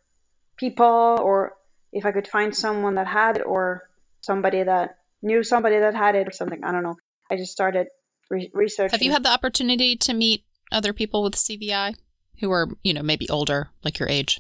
people 0.58 0.86
or 1.22 1.54
if 1.92 2.06
i 2.06 2.12
could 2.12 2.28
find 2.28 2.56
someone 2.56 2.96
that 2.96 3.08
had 3.08 3.38
it 3.38 3.44
or 3.46 3.90
somebody 4.22 4.64
that 4.64 4.98
knew 5.22 5.44
somebody 5.44 5.80
that 5.80 5.96
had 5.96 6.16
it 6.16 6.28
or 6.28 6.32
something 6.32 6.64
i 6.64 6.72
don't 6.72 6.84
know. 6.84 6.98
I 7.30 7.38
just 7.38 7.54
started 7.54 7.88
re- 8.30 8.52
researching. 8.54 8.92
Have 8.92 9.02
you 9.02 9.12
had 9.14 9.24
the 9.24 9.32
opportunity 9.32 9.96
to 9.96 10.14
meet 10.14 10.44
other 10.72 10.92
people 10.92 11.24
with 11.24 11.36
cvi 11.36 11.96
who 12.40 12.52
are 12.52 12.68
you 12.84 12.94
know 12.94 13.04
maybe 13.04 13.30
older 13.30 13.70
like 13.84 14.00
your 14.00 14.10
age? 14.10 14.40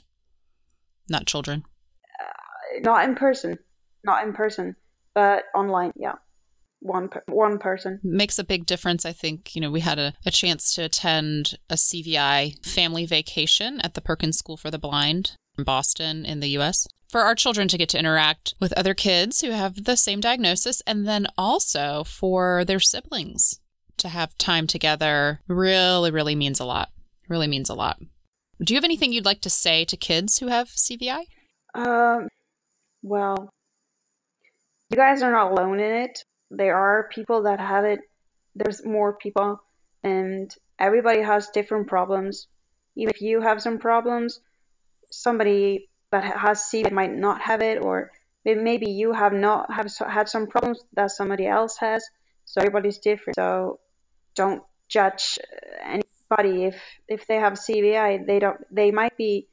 Not 1.07 1.25
children? 1.25 1.63
Not 2.81 3.03
in 3.03 3.15
person. 3.15 3.59
Not 4.03 4.25
in 4.25 4.33
person 4.33 4.75
but 5.13 5.43
online 5.55 5.91
yeah 5.95 6.15
one 6.81 7.09
per- 7.09 7.23
one 7.27 7.57
person. 7.57 7.99
Makes 8.03 8.39
a 8.39 8.43
big 8.43 8.65
difference 8.65 9.05
i 9.05 9.13
think. 9.13 9.55
You 9.55 9.61
know 9.61 9.71
we 9.71 9.81
had 9.81 9.99
a, 9.99 10.13
a 10.25 10.31
chance 10.31 10.73
to 10.75 10.83
attend 10.83 11.57
a 11.69 11.75
cvi 11.75 12.65
family 12.65 13.05
vacation 13.05 13.79
at 13.81 13.93
the 13.93 14.01
perkins 14.01 14.37
school 14.37 14.57
for 14.57 14.71
the 14.71 14.79
blind 14.79 15.31
in 15.57 15.63
boston 15.63 16.25
in 16.25 16.39
the 16.39 16.49
us 16.49 16.87
for 17.09 17.21
our 17.21 17.35
children 17.35 17.67
to 17.67 17.77
get 17.77 17.89
to 17.89 17.99
interact 17.99 18.53
with 18.59 18.71
other 18.73 18.93
kids 18.93 19.41
who 19.41 19.51
have 19.51 19.83
the 19.83 19.97
same 19.97 20.21
diagnosis 20.21 20.81
and 20.87 21.07
then 21.07 21.27
also 21.37 22.03
for 22.05 22.63
their 22.63 22.79
siblings 22.79 23.59
to 23.97 24.07
have 24.07 24.37
time 24.37 24.65
together. 24.65 25.41
Really 25.47 26.09
really 26.09 26.35
means 26.35 26.59
a 26.59 26.65
lot. 26.65 26.89
Really 27.27 27.47
means 27.47 27.69
a 27.69 27.75
lot. 27.75 27.99
Do 28.63 28.73
you 28.73 28.77
have 28.77 28.85
anything 28.85 29.11
you'd 29.11 29.25
like 29.25 29.41
to 29.41 29.49
say 29.49 29.85
to 29.85 29.97
kids 29.97 30.37
who 30.37 30.47
have 30.47 30.67
cvi 30.67 31.23
um 31.73 32.27
well 33.01 33.49
you 34.89 34.97
guys 34.97 35.23
are 35.23 35.31
not 35.31 35.51
alone 35.51 35.79
in 35.79 35.93
it 36.03 36.25
there 36.51 36.75
are 36.75 37.09
people 37.09 37.43
that 37.43 37.59
have 37.59 37.85
it 37.85 38.01
there's 38.55 38.85
more 38.85 39.13
people 39.13 39.61
and 40.03 40.53
everybody 40.77 41.21
has 41.21 41.47
different 41.49 41.87
problems. 41.87 42.47
Even 42.95 43.13
if 43.15 43.21
you 43.21 43.41
have 43.41 43.61
some 43.61 43.77
problems 43.77 44.41
somebody 45.09 45.89
that 46.11 46.23
has 46.37 46.59
cvi 46.59 46.91
might 46.91 47.13
not 47.13 47.41
have 47.41 47.61
it 47.61 47.81
or 47.81 48.11
maybe 48.45 48.89
you 48.89 49.11
have 49.13 49.33
not 49.33 49.71
have 49.71 49.87
had 50.07 50.27
some 50.29 50.47
problems 50.47 50.79
that 50.93 51.11
somebody 51.11 51.45
else 51.45 51.77
has 51.77 52.03
so 52.45 52.59
everybody's 52.59 52.97
different. 52.97 53.35
So 53.35 53.79
don't 54.35 54.63
judge 54.89 55.39
anybody. 55.83 56.65
If 56.65 56.75
if 57.07 57.27
they 57.27 57.35
have 57.37 57.53
cvi 57.53 58.25
they 58.27 58.39
don't 58.39 58.59
they 58.69 58.91
might 58.91 59.15
be 59.15 59.47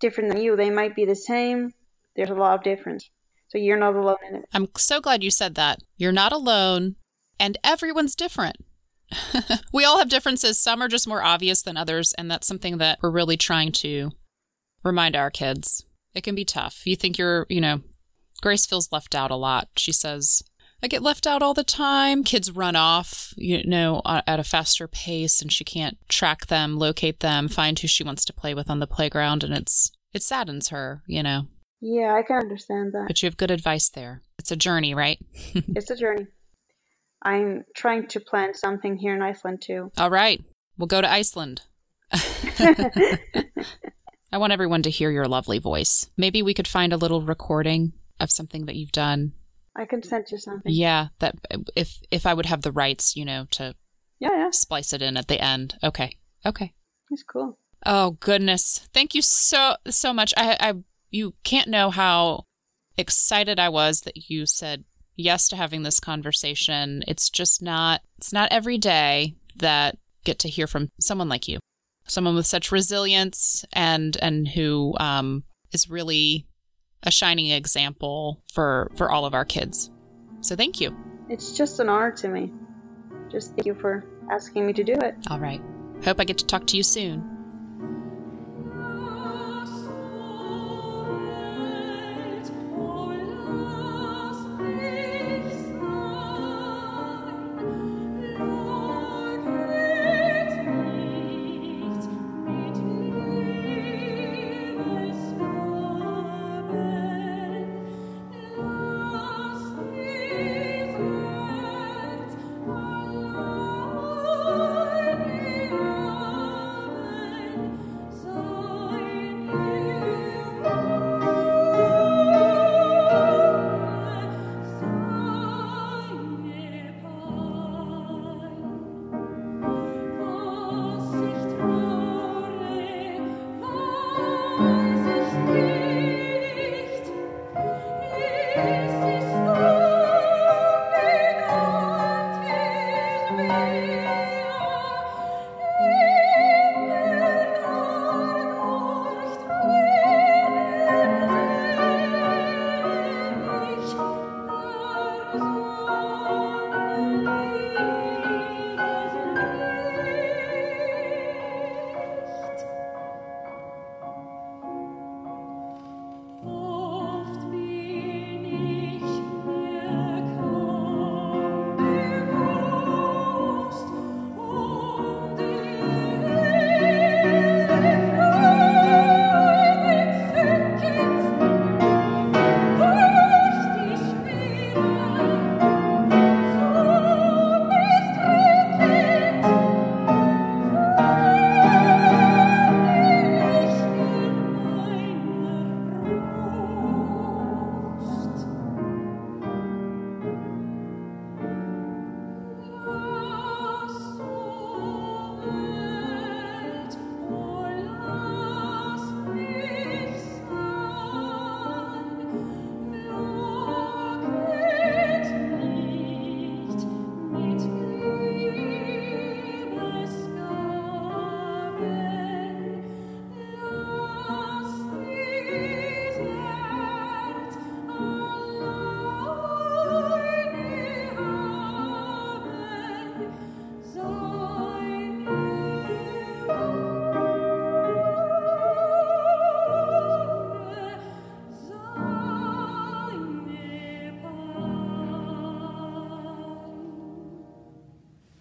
different 0.00 0.32
than 0.32 0.42
you. 0.42 0.56
They 0.56 0.70
might 0.70 0.96
be 0.96 1.04
the 1.04 1.16
same. 1.16 1.72
There's 2.16 2.30
a 2.30 2.34
lot 2.34 2.54
of 2.58 2.64
difference 2.64 3.08
so 3.54 3.58
you're 3.58 3.78
not 3.78 3.94
alone 3.94 4.16
in 4.28 4.36
it 4.36 4.44
i'm 4.52 4.68
so 4.76 5.00
glad 5.00 5.22
you 5.22 5.30
said 5.30 5.54
that 5.54 5.78
you're 5.96 6.12
not 6.12 6.32
alone 6.32 6.96
and 7.38 7.58
everyone's 7.64 8.14
different 8.14 8.56
we 9.72 9.84
all 9.84 9.98
have 9.98 10.08
differences 10.08 10.58
some 10.58 10.82
are 10.82 10.88
just 10.88 11.06
more 11.06 11.22
obvious 11.22 11.62
than 11.62 11.76
others 11.76 12.12
and 12.14 12.30
that's 12.30 12.46
something 12.46 12.78
that 12.78 12.98
we're 13.02 13.10
really 13.10 13.36
trying 13.36 13.70
to 13.70 14.10
remind 14.84 15.16
our 15.16 15.30
kids. 15.30 15.84
It 16.14 16.22
can 16.22 16.36
be 16.36 16.44
tough. 16.44 16.86
You 16.86 16.94
think 16.94 17.18
you're, 17.18 17.46
you 17.48 17.60
know, 17.60 17.80
Grace 18.40 18.66
feels 18.66 18.92
left 18.92 19.14
out 19.14 19.30
a 19.30 19.36
lot. 19.36 19.68
She 19.76 19.90
says, 19.90 20.42
I 20.82 20.86
get 20.86 21.02
left 21.02 21.26
out 21.26 21.42
all 21.42 21.54
the 21.54 21.64
time. 21.64 22.22
Kids 22.22 22.50
run 22.50 22.76
off, 22.76 23.32
you 23.36 23.64
know, 23.64 24.02
at 24.04 24.38
a 24.38 24.44
faster 24.44 24.86
pace 24.86 25.40
and 25.40 25.50
she 25.50 25.64
can't 25.64 25.96
track 26.08 26.46
them, 26.46 26.76
locate 26.76 27.20
them, 27.20 27.48
find 27.48 27.78
who 27.78 27.88
she 27.88 28.04
wants 28.04 28.24
to 28.26 28.34
play 28.34 28.54
with 28.54 28.68
on 28.68 28.80
the 28.80 28.86
playground 28.86 29.42
and 29.42 29.54
it's 29.54 29.90
it 30.12 30.22
saddens 30.22 30.68
her, 30.68 31.02
you 31.06 31.22
know. 31.22 31.48
Yeah, 31.86 32.14
I 32.14 32.22
can 32.22 32.36
understand 32.36 32.94
that. 32.94 33.08
But 33.08 33.22
you 33.22 33.26
have 33.26 33.36
good 33.36 33.50
advice 33.50 33.90
there. 33.90 34.22
It's 34.38 34.50
a 34.50 34.56
journey, 34.56 34.94
right? 34.94 35.18
it's 35.54 35.90
a 35.90 35.96
journey. 35.96 36.28
I'm 37.20 37.66
trying 37.76 38.06
to 38.08 38.20
plan 38.20 38.54
something 38.54 38.96
here 38.96 39.14
in 39.14 39.20
Iceland 39.20 39.60
too. 39.60 39.92
All 39.98 40.08
right. 40.08 40.42
We'll 40.78 40.86
go 40.86 41.02
to 41.02 41.10
Iceland. 41.10 41.60
I 44.32 44.38
want 44.38 44.54
everyone 44.54 44.82
to 44.84 44.90
hear 44.90 45.10
your 45.10 45.28
lovely 45.28 45.58
voice. 45.58 46.08
Maybe 46.16 46.40
we 46.40 46.54
could 46.54 46.66
find 46.66 46.90
a 46.90 46.96
little 46.96 47.20
recording 47.20 47.92
of 48.18 48.30
something 48.30 48.64
that 48.64 48.76
you've 48.76 48.90
done. 48.90 49.34
I 49.76 49.84
can 49.84 50.02
send 50.02 50.24
you 50.30 50.38
something. 50.38 50.72
Yeah, 50.72 51.08
that 51.18 51.34
if 51.76 51.98
if 52.10 52.24
I 52.24 52.32
would 52.32 52.46
have 52.46 52.62
the 52.62 52.72
rights, 52.72 53.14
you 53.14 53.26
know, 53.26 53.46
to 53.50 53.74
yeah, 54.20 54.30
yeah. 54.32 54.50
splice 54.50 54.94
it 54.94 55.02
in 55.02 55.18
at 55.18 55.28
the 55.28 55.38
end. 55.38 55.76
Okay. 55.84 56.16
Okay. 56.46 56.72
That's 57.10 57.24
cool. 57.24 57.58
Oh 57.84 58.12
goodness. 58.20 58.88
Thank 58.94 59.14
you 59.14 59.20
so 59.20 59.76
so 59.88 60.14
much. 60.14 60.32
I 60.36 60.56
I 60.58 60.74
you 61.14 61.34
can't 61.44 61.68
know 61.68 61.90
how 61.90 62.44
excited 62.98 63.58
I 63.60 63.68
was 63.68 64.00
that 64.00 64.28
you 64.28 64.46
said 64.46 64.84
yes 65.16 65.48
to 65.48 65.56
having 65.56 65.84
this 65.84 66.00
conversation. 66.00 67.04
It's 67.06 67.30
just 67.30 67.62
not 67.62 68.02
it's 68.18 68.32
not 68.32 68.50
every 68.50 68.78
day 68.78 69.36
that 69.56 69.96
get 70.24 70.40
to 70.40 70.48
hear 70.48 70.66
from 70.66 70.90
someone 71.00 71.28
like 71.28 71.46
you. 71.46 71.60
Someone 72.06 72.34
with 72.34 72.46
such 72.46 72.72
resilience 72.72 73.64
and 73.72 74.16
and 74.20 74.48
who 74.48 74.94
um, 74.98 75.44
is 75.72 75.88
really 75.88 76.46
a 77.04 77.12
shining 77.12 77.50
example 77.50 78.42
for 78.52 78.90
for 78.96 79.10
all 79.10 79.24
of 79.24 79.34
our 79.34 79.44
kids. 79.44 79.90
So 80.40 80.56
thank 80.56 80.80
you. 80.80 80.96
It's 81.28 81.52
just 81.52 81.78
an 81.78 81.88
honor 81.88 82.10
to 82.10 82.28
me. 82.28 82.52
Just 83.30 83.50
thank 83.54 83.66
you 83.66 83.74
for 83.74 84.04
asking 84.30 84.66
me 84.66 84.72
to 84.72 84.82
do 84.82 84.94
it. 84.94 85.14
All 85.30 85.38
right. 85.38 85.60
Hope 86.04 86.18
I 86.18 86.24
get 86.24 86.38
to 86.38 86.46
talk 86.46 86.66
to 86.66 86.76
you 86.76 86.82
soon. 86.82 87.33